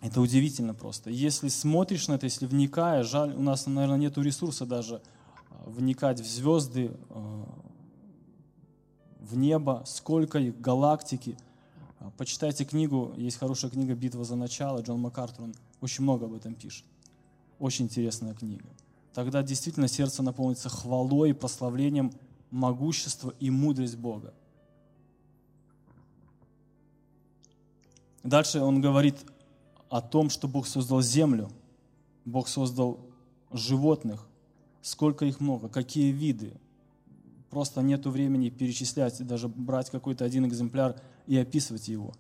Это 0.02 0.20
удивительно 0.20 0.74
просто. 0.74 1.10
Если 1.10 1.48
смотришь 1.48 2.10
на 2.10 2.14
это, 2.14 2.26
если 2.26 2.46
вникаешь, 2.46 3.08
жаль, 3.08 3.34
у 3.34 3.42
нас, 3.42 3.68
наверное, 3.68 3.98
нет 3.98 4.18
ресурса 4.18 4.66
даже 4.66 5.02
а, 5.50 5.70
вникать 5.70 6.20
в 6.20 6.26
звезды, 6.26 6.92
а, 7.10 7.46
в 9.22 9.38
небо, 9.38 9.84
сколько 9.86 10.40
их, 10.40 10.60
галактики. 10.60 11.38
А, 12.00 12.12
почитайте 12.18 12.66
книгу, 12.66 13.14
есть 13.16 13.38
хорошая 13.38 13.72
книга 13.72 13.96
«Битва 13.96 14.26
за 14.26 14.36
начало», 14.36 14.82
Джон 14.82 15.00
МакАртур, 15.00 15.46
он 15.46 15.56
очень 15.80 16.04
много 16.04 16.26
об 16.26 16.34
этом 16.34 16.54
пишет. 16.54 16.84
Очень 17.60 17.86
интересная 17.86 18.34
книга. 18.34 18.66
Тогда 19.14 19.42
действительно 19.42 19.88
сердце 19.88 20.22
наполнится 20.22 20.68
хвалой 20.68 21.30
и 21.30 21.34
прославлением 21.34 22.12
могущества 22.54 23.34
и 23.40 23.50
мудрость 23.50 23.98
Бога. 23.98 24.34
Дальше 28.24 28.60
он 28.62 28.80
говорит 28.80 29.18
о 29.90 30.02
том, 30.02 30.30
что 30.30 30.48
Бог 30.48 30.68
создал 30.68 31.02
землю, 31.02 31.50
Бог 32.26 32.48
создал 32.48 33.00
животных, 33.52 34.28
сколько 34.82 35.26
их 35.26 35.40
много, 35.40 35.68
какие 35.68 36.12
виды. 36.12 36.54
Просто 37.50 37.82
нету 37.82 38.12
времени 38.12 38.50
перечислять, 38.50 39.26
даже 39.26 39.48
брать 39.48 39.90
какой-то 39.90 40.24
один 40.24 40.46
экземпляр 40.46 41.02
и 41.26 41.38
описывать 41.38 41.88
его. 41.88 42.14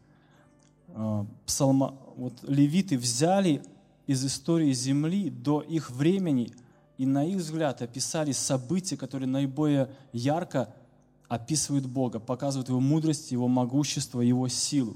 А, 0.89 1.25
псалма, 1.45 1.95
вот 2.15 2.43
левиты 2.43 2.97
взяли 2.97 3.63
из 4.07 4.25
истории 4.25 4.73
земли 4.73 5.29
до 5.29 5.61
их 5.61 5.91
времени 5.91 6.51
и 7.03 7.05
на 7.05 7.25
их 7.25 7.35
взгляд 7.35 7.81
описали 7.81 8.31
события, 8.31 8.95
которые 8.95 9.27
наиболее 9.27 9.89
ярко 10.13 10.73
описывают 11.27 11.85
Бога, 11.85 12.21
показывают 12.21 12.69
Его 12.69 12.79
мудрость, 12.79 13.33
Его 13.33 13.49
могущество, 13.49 14.21
Его 14.21 14.47
силу. 14.47 14.95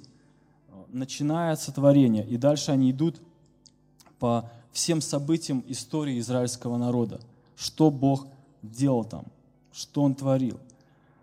Начиная 0.88 1.52
от 1.52 1.60
сотворения, 1.60 2.26
и 2.26 2.38
дальше 2.38 2.72
они 2.72 2.92
идут 2.92 3.20
по 4.20 4.50
всем 4.72 5.02
событиям 5.02 5.62
истории 5.68 6.18
израильского 6.20 6.78
народа. 6.78 7.20
Что 7.58 7.92
Бог 7.92 8.28
делал 8.64 9.04
там, 9.04 9.26
что 9.74 10.04
Он 10.04 10.16
творил. 10.16 10.62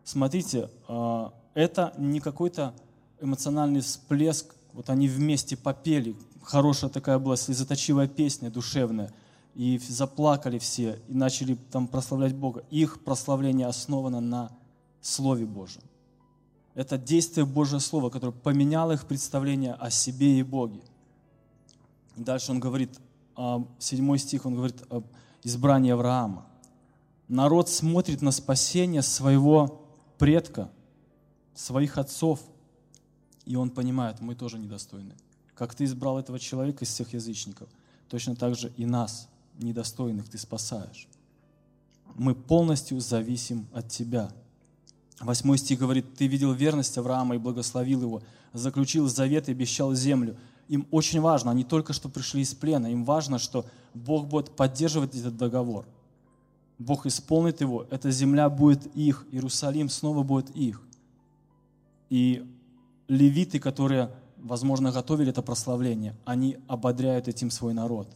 Смотрите, 0.04 0.68
а, 0.86 1.32
это 1.54 1.94
не 1.96 2.20
какой-то 2.20 2.74
эмоциональный 3.22 3.80
всплеск, 3.80 4.54
вот 4.74 4.90
они 4.90 5.08
вместе 5.08 5.56
попели, 5.56 6.14
хорошая 6.42 6.90
такая 6.90 7.18
была 7.18 7.36
слезоточивая 7.36 8.06
песня 8.06 8.50
душевная, 8.50 9.10
и 9.54 9.78
заплакали 9.78 10.58
все, 10.58 11.00
и 11.08 11.14
начали 11.14 11.54
там 11.70 11.86
прославлять 11.86 12.34
Бога. 12.34 12.64
Их 12.70 13.04
прославление 13.04 13.66
основано 13.66 14.20
на 14.20 14.50
Слове 15.00 15.46
Божьем. 15.46 15.82
Это 16.74 16.98
действие 16.98 17.46
Божьего 17.46 17.78
Слова, 17.78 18.10
которое 18.10 18.32
поменяло 18.32 18.92
их 18.92 19.06
представление 19.06 19.74
о 19.74 19.90
себе 19.90 20.38
и 20.38 20.42
Боге. 20.42 20.80
дальше 22.16 22.50
он 22.50 22.58
говорит, 22.58 22.98
седьмой 23.78 24.18
стих, 24.18 24.44
он 24.46 24.54
говорит 24.56 24.82
об 24.90 25.06
избрании 25.44 25.92
Авраама. 25.92 26.46
Народ 27.28 27.68
смотрит 27.68 28.22
на 28.22 28.32
спасение 28.32 29.02
своего 29.02 29.86
предка, 30.18 30.70
своих 31.54 31.96
отцов, 31.96 32.40
И 33.44 33.56
он 33.56 33.70
понимает, 33.70 34.20
мы 34.20 34.34
тоже 34.34 34.58
недостойны. 34.58 35.14
Как 35.54 35.74
ты 35.74 35.84
избрал 35.84 36.18
этого 36.18 36.38
человека 36.38 36.84
из 36.84 36.88
всех 36.88 37.12
язычников, 37.12 37.68
точно 38.08 38.34
так 38.34 38.56
же 38.56 38.72
и 38.76 38.86
нас, 38.86 39.28
недостойных, 39.58 40.28
ты 40.28 40.38
спасаешь. 40.38 41.08
Мы 42.14 42.34
полностью 42.34 43.00
зависим 43.00 43.66
от 43.72 43.88
тебя. 43.88 44.30
Восьмой 45.20 45.58
стих 45.58 45.78
говорит, 45.78 46.14
ты 46.14 46.26
видел 46.26 46.52
верность 46.52 46.96
Авраама 46.98 47.36
и 47.36 47.38
благословил 47.38 48.02
его, 48.02 48.22
заключил 48.52 49.08
завет 49.08 49.48
и 49.48 49.52
обещал 49.52 49.94
землю. 49.94 50.36
Им 50.68 50.86
очень 50.90 51.20
важно, 51.20 51.50
они 51.50 51.64
только 51.64 51.92
что 51.92 52.08
пришли 52.08 52.42
из 52.42 52.54
плена, 52.54 52.86
им 52.86 53.04
важно, 53.04 53.38
что 53.38 53.66
Бог 53.92 54.26
будет 54.26 54.50
поддерживать 54.56 55.14
этот 55.14 55.36
договор. 55.36 55.86
Бог 56.78 57.06
исполнит 57.06 57.60
его, 57.60 57.86
эта 57.90 58.10
земля 58.10 58.48
будет 58.48 58.86
их, 58.96 59.26
Иерусалим 59.30 59.88
снова 59.88 60.22
будет 60.22 60.50
их. 60.50 60.82
И 62.10 62.44
левиты, 63.08 63.60
которые, 63.60 64.10
возможно, 64.38 64.90
готовили 64.90 65.30
это 65.30 65.42
прославление, 65.42 66.16
они 66.24 66.58
ободряют 66.66 67.28
этим 67.28 67.50
свой 67.50 67.74
народ. 67.74 68.08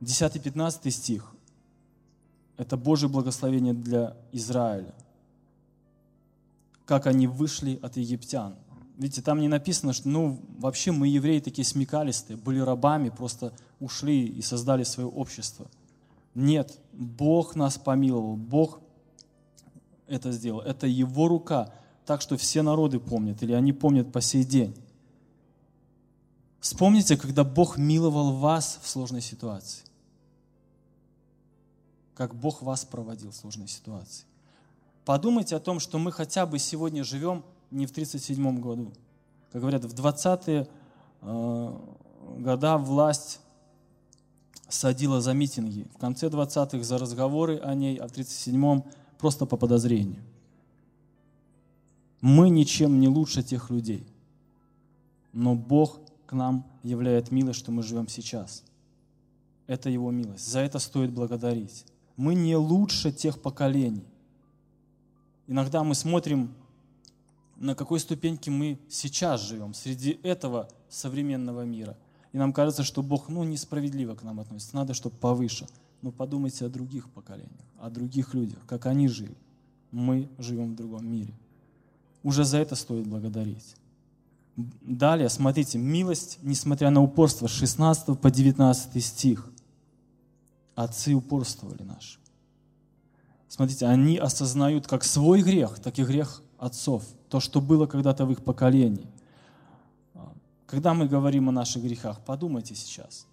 10-15 0.00 0.90
стих– 0.90 1.32
это 2.56 2.76
Божье 2.76 3.08
благословение 3.08 3.74
для 3.74 4.16
Израиля. 4.32 4.94
Как 6.84 7.06
они 7.06 7.26
вышли 7.26 7.78
от 7.82 7.96
египтян. 7.96 8.56
Видите, 8.96 9.20
там 9.20 9.40
не 9.40 9.48
написано, 9.48 9.92
что 9.92 10.08
ну, 10.08 10.40
вообще 10.58 10.90
мы, 10.92 11.08
евреи, 11.08 11.40
такие 11.40 11.66
смекалистые, 11.66 12.36
были 12.38 12.60
рабами, 12.60 13.10
просто 13.10 13.52
ушли 13.78 14.26
и 14.26 14.40
создали 14.40 14.84
свое 14.84 15.08
общество. 15.08 15.66
Нет, 16.34 16.78
Бог 16.92 17.56
нас 17.56 17.76
помиловал, 17.76 18.36
Бог 18.36 18.80
это 20.06 20.32
сделал. 20.32 20.60
Это 20.60 20.86
Его 20.86 21.28
рука, 21.28 21.74
так 22.06 22.22
что 22.22 22.36
все 22.38 22.62
народы 22.62 23.00
помнят, 23.00 23.42
или 23.42 23.52
они 23.52 23.72
помнят 23.72 24.12
по 24.12 24.20
сей 24.20 24.44
день. 24.44 24.74
Вспомните, 26.60 27.16
когда 27.16 27.44
Бог 27.44 27.76
миловал 27.76 28.32
вас 28.32 28.78
в 28.82 28.88
сложной 28.88 29.20
ситуации. 29.20 29.85
Как 32.16 32.34
Бог 32.34 32.62
вас 32.62 32.84
проводил 32.84 33.30
в 33.30 33.36
сложной 33.36 33.68
ситуации. 33.68 34.24
Подумайте 35.04 35.54
о 35.54 35.60
том, 35.60 35.78
что 35.78 35.98
мы 35.98 36.10
хотя 36.10 36.46
бы 36.46 36.58
сегодня 36.58 37.04
живем 37.04 37.44
не 37.70 37.86
в 37.86 37.90
1937 37.90 38.60
году. 38.60 38.92
Как 39.52 39.60
говорят, 39.60 39.84
в 39.84 39.94
20-е 39.94 40.66
э, 41.20 41.78
года 42.38 42.78
власть 42.78 43.40
садила 44.68 45.20
за 45.20 45.34
митинги. 45.34 45.86
В 45.94 45.98
конце 45.98 46.28
20-х 46.28 46.82
за 46.82 46.98
разговоры 46.98 47.58
о 47.58 47.74
ней, 47.74 47.96
а 47.96 48.08
в 48.08 48.12
37-м 48.12 48.84
просто 49.18 49.46
по 49.46 49.56
подозрению. 49.56 50.22
Мы 52.20 52.48
ничем 52.48 52.98
не 52.98 53.08
лучше 53.08 53.42
тех 53.42 53.70
людей. 53.70 54.06
Но 55.32 55.54
Бог 55.54 56.00
к 56.26 56.32
нам 56.32 56.66
являет 56.82 57.30
милость, 57.30 57.58
что 57.58 57.70
мы 57.72 57.82
живем 57.82 58.08
сейчас. 58.08 58.64
Это 59.66 59.90
Его 59.90 60.10
милость. 60.10 60.48
За 60.50 60.60
это 60.60 60.78
стоит 60.78 61.12
благодарить. 61.12 61.84
Мы 62.16 62.34
не 62.34 62.56
лучше 62.56 63.12
тех 63.12 63.40
поколений. 63.40 64.04
Иногда 65.46 65.84
мы 65.84 65.94
смотрим, 65.94 66.54
на 67.56 67.74
какой 67.74 68.00
ступеньке 68.00 68.50
мы 68.50 68.78
сейчас 68.88 69.42
живем, 69.42 69.74
среди 69.74 70.18
этого 70.22 70.68
современного 70.88 71.62
мира. 71.62 71.96
И 72.32 72.38
нам 72.38 72.52
кажется, 72.52 72.82
что 72.82 73.02
Бог 73.02 73.28
ну, 73.28 73.44
несправедливо 73.44 74.14
к 74.14 74.22
нам 74.22 74.40
относится, 74.40 74.76
надо, 74.76 74.94
чтобы 74.94 75.16
повыше. 75.16 75.66
Но 76.02 76.10
подумайте 76.10 76.66
о 76.66 76.68
других 76.68 77.08
поколениях, 77.10 77.64
о 77.78 77.90
других 77.90 78.34
людях, 78.34 78.58
как 78.66 78.86
они 78.86 79.08
жили. 79.08 79.36
Мы 79.90 80.28
живем 80.38 80.72
в 80.72 80.76
другом 80.76 81.06
мире. 81.10 81.32
Уже 82.22 82.44
за 82.44 82.58
это 82.58 82.74
стоит 82.74 83.06
благодарить. 83.06 83.76
Далее, 84.56 85.28
смотрите, 85.28 85.78
милость, 85.78 86.38
несмотря 86.42 86.90
на 86.90 87.02
упорство, 87.02 87.46
с 87.46 87.50
16 87.50 88.18
по 88.18 88.30
19 88.30 89.04
стих. 89.04 89.50
Отцы 90.76 91.14
упорствовали 91.14 91.82
наши. 91.82 92.18
Смотрите, 93.48 93.86
они 93.86 94.18
осознают 94.18 94.86
как 94.86 95.02
свой 95.02 95.42
грех, 95.42 95.80
так 95.80 95.98
и 95.98 96.04
грех 96.04 96.42
отцов. 96.58 97.02
То, 97.30 97.40
что 97.40 97.60
было 97.60 97.86
когда-то 97.86 98.26
в 98.26 98.30
их 98.30 98.44
поколении. 98.44 99.08
Когда 100.66 100.94
мы 100.94 101.08
говорим 101.08 101.48
о 101.48 101.52
наших 101.52 101.82
грехах, 101.82 102.20
подумайте 102.24 102.74
сейчас 102.74 103.26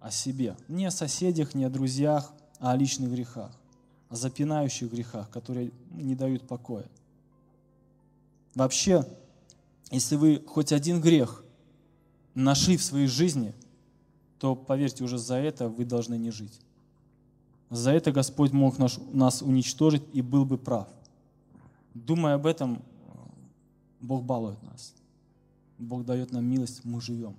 о 0.00 0.10
себе. 0.10 0.56
Не 0.66 0.86
о 0.86 0.90
соседях, 0.90 1.54
не 1.54 1.64
о 1.64 1.70
друзьях, 1.70 2.32
а 2.58 2.72
о 2.72 2.76
личных 2.76 3.10
грехах. 3.10 3.52
О 4.08 4.16
запинающих 4.16 4.90
грехах, 4.90 5.28
которые 5.30 5.70
не 5.90 6.14
дают 6.14 6.48
покоя. 6.48 6.86
Вообще, 8.54 9.04
если 9.90 10.16
вы 10.16 10.42
хоть 10.46 10.72
один 10.72 11.00
грех 11.00 11.44
нашли 12.34 12.76
в 12.76 12.82
своей 12.82 13.06
жизни, 13.08 13.54
то, 14.40 14.56
поверьте, 14.56 15.04
уже 15.04 15.18
за 15.18 15.36
это 15.36 15.68
вы 15.68 15.84
должны 15.84 16.16
не 16.16 16.30
жить. 16.30 16.60
За 17.68 17.92
это 17.92 18.10
Господь 18.10 18.52
мог 18.52 18.78
нас 18.78 19.42
уничтожить 19.42 20.02
и 20.14 20.22
был 20.22 20.46
бы 20.46 20.56
прав. 20.56 20.88
Думая 21.92 22.34
об 22.34 22.46
этом, 22.46 22.82
Бог 24.00 24.24
балует 24.24 24.60
нас. 24.62 24.94
Бог 25.78 26.06
дает 26.06 26.32
нам 26.32 26.44
милость, 26.44 26.80
мы 26.84 27.00
живем. 27.02 27.36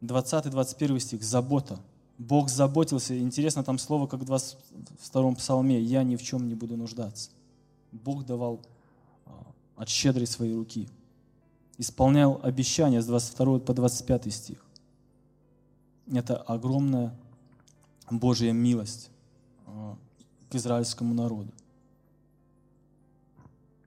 20-21 0.00 0.98
стих. 1.00 1.22
Забота. 1.22 1.78
Бог 2.16 2.48
заботился. 2.48 3.18
Интересно, 3.18 3.62
там 3.62 3.78
слово, 3.78 4.06
как 4.06 4.20
в 4.20 4.24
22 4.24 5.34
псалме. 5.34 5.80
«Я 5.80 6.02
ни 6.02 6.16
в 6.16 6.22
чем 6.22 6.48
не 6.48 6.54
буду 6.54 6.76
нуждаться». 6.76 7.30
Бог 7.92 8.24
давал 8.24 8.60
а, 9.26 9.32
от 9.76 9.88
щедрой 9.88 10.26
своей 10.26 10.54
руки. 10.54 10.88
Исполнял 11.78 12.40
обещания 12.42 13.02
с 13.02 13.06
22 13.06 13.60
по 13.60 13.74
25 13.74 14.32
стих. 14.32 14.65
Это 16.12 16.36
огромная 16.36 17.14
Божья 18.10 18.52
милость 18.52 19.10
а, 19.66 19.96
к 20.50 20.54
израильскому 20.54 21.14
народу. 21.14 21.50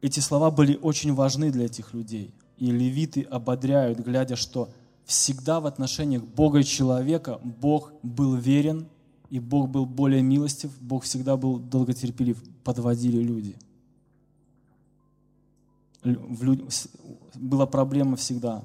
Эти 0.02 0.20
слова 0.20 0.52
были 0.52 0.78
очень 0.78 1.14
важны 1.14 1.52
для 1.52 1.66
этих 1.66 1.94
людей. 1.94 2.34
И 2.58 2.72
левиты 2.72 3.22
ободряют, 3.24 4.00
глядя, 4.00 4.36
что 4.36 4.70
всегда 5.06 5.60
в 5.60 5.66
отношениях 5.66 6.24
Бога 6.24 6.60
и 6.60 6.64
человека 6.64 7.40
Бог 7.44 7.94
был 8.04 8.36
верен, 8.36 8.88
и 9.30 9.40
Бог 9.40 9.70
был 9.70 9.86
более 9.86 10.22
милостив, 10.22 10.72
Бог 10.82 11.04
всегда 11.04 11.38
был 11.38 11.60
долготерпелив, 11.60 12.42
подводили 12.64 13.22
люди. 13.22 13.56
Была 17.36 17.66
проблема 17.66 18.16
всегда 18.16 18.64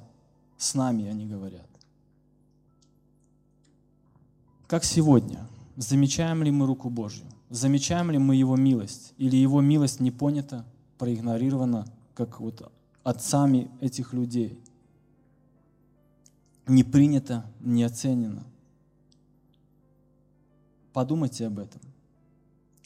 с 0.56 0.74
нами, 0.74 1.06
они 1.06 1.26
говорят. 1.26 1.66
Как 4.66 4.82
сегодня? 4.84 5.46
Замечаем 5.76 6.42
ли 6.42 6.50
мы 6.50 6.66
руку 6.66 6.88
Божью? 6.88 7.26
Замечаем 7.50 8.10
ли 8.10 8.18
мы 8.18 8.34
Его 8.34 8.56
милость? 8.56 9.12
Или 9.18 9.36
Его 9.36 9.60
милость 9.60 10.00
не 10.00 10.10
понята, 10.10 10.64
проигнорирована, 10.96 11.86
как 12.14 12.40
вот 12.40 12.72
отцами 13.02 13.70
этих 13.80 14.14
людей. 14.14 14.58
Не 16.66 16.82
принято, 16.82 17.44
не 17.60 17.82
оценено. 17.82 18.42
Подумайте 20.94 21.46
об 21.46 21.58
этом. 21.58 21.82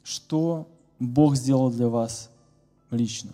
Что 0.02 0.68
Бог 0.98 1.36
сделал 1.36 1.70
для 1.70 1.88
вас 1.88 2.30
лично? 2.90 3.32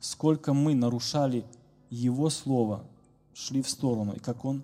Сколько 0.00 0.54
мы 0.54 0.74
нарушали 0.74 1.44
Его 1.90 2.30
Слово, 2.30 2.86
шли 3.34 3.60
в 3.60 3.68
сторону, 3.68 4.14
и 4.14 4.18
как 4.18 4.46
Он 4.46 4.62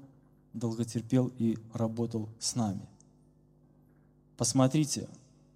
долготерпел 0.54 1.30
и 1.36 1.58
работал 1.74 2.30
с 2.38 2.54
нами. 2.54 2.88
Посмотрите, 4.38 5.06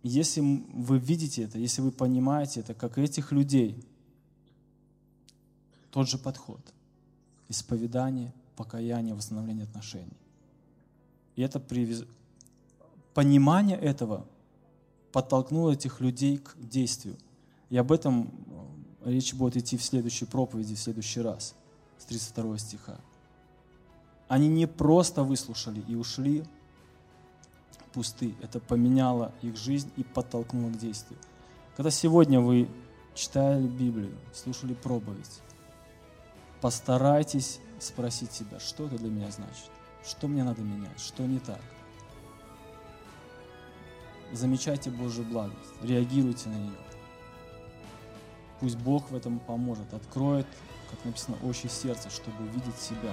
если 0.03 0.43
вы 0.43 0.99
видите 0.99 1.45
это, 1.45 1.59
если 1.59 1.81
вы 1.81 1.91
понимаете 1.91 2.61
это, 2.61 2.75
как 2.75 2.99
этих 2.99 3.33
людей– 3.33 3.83
тот 5.93 6.09
же 6.09 6.19
подход. 6.19 6.61
Исповедание, 7.49 8.33
покаяние, 8.57 9.15
восстановление 9.15 9.65
отношений. 9.65 10.17
И 11.37 11.43
это 11.43 11.61
привез... 11.61 12.05
понимание 13.15 13.79
этого 13.79 14.27
подтолкнуло 15.13 15.73
этих 15.73 16.01
людей 16.01 16.39
к 16.39 16.57
действию. 16.59 17.17
И 17.69 17.77
об 17.77 17.93
этом 17.93 18.31
э, 19.03 19.13
речь 19.13 19.35
будет 19.35 19.59
идти 19.59 19.77
в 19.77 19.85
следующей 19.85 20.25
проповеди, 20.25 20.75
в 20.75 20.79
следующий 20.79 21.21
раз, 21.21 21.55
с 21.99 22.07
32 22.07 22.59
стиха. 22.59 22.99
Они 24.29 24.49
не 24.49 24.67
просто 24.67 25.23
выслушали 25.23 25.85
и 25.87 25.95
ушли 25.95 26.45
пусты. 27.93 28.35
Это 28.43 28.61
поменяло 28.61 29.33
их 29.43 29.57
жизнь 29.57 29.91
и 29.97 30.03
подтолкнуло 30.03 30.71
к 30.71 30.79
действию. 30.79 31.19
Когда 31.77 31.91
сегодня 31.91 32.41
вы 32.41 32.69
читали 33.15 33.67
Библию, 33.67 34.17
слушали 34.33 34.75
проповедь, 34.75 35.41
постарайтесь 36.61 37.61
спросить 37.79 38.33
себя, 38.33 38.61
что 38.61 38.87
это 38.87 38.99
для 38.99 39.11
меня 39.11 39.31
значит, 39.31 39.71
что 40.05 40.29
мне 40.29 40.45
надо 40.45 40.63
менять, 40.63 41.01
что 41.01 41.23
не 41.25 41.39
так. 41.39 41.61
Замечайте 44.33 44.91
Божью 44.91 45.25
благость, 45.25 45.59
реагируйте 45.83 46.49
на 46.49 46.55
нее. 46.55 46.79
Пусть 48.61 48.77
Бог 48.77 49.11
в 49.11 49.17
этом 49.17 49.41
поможет, 49.41 49.93
откроет, 49.93 50.47
как 50.91 51.05
написано, 51.05 51.37
очи 51.43 51.67
сердца, 51.67 52.09
чтобы 52.11 52.45
увидеть 52.45 52.79
себя. 52.79 53.13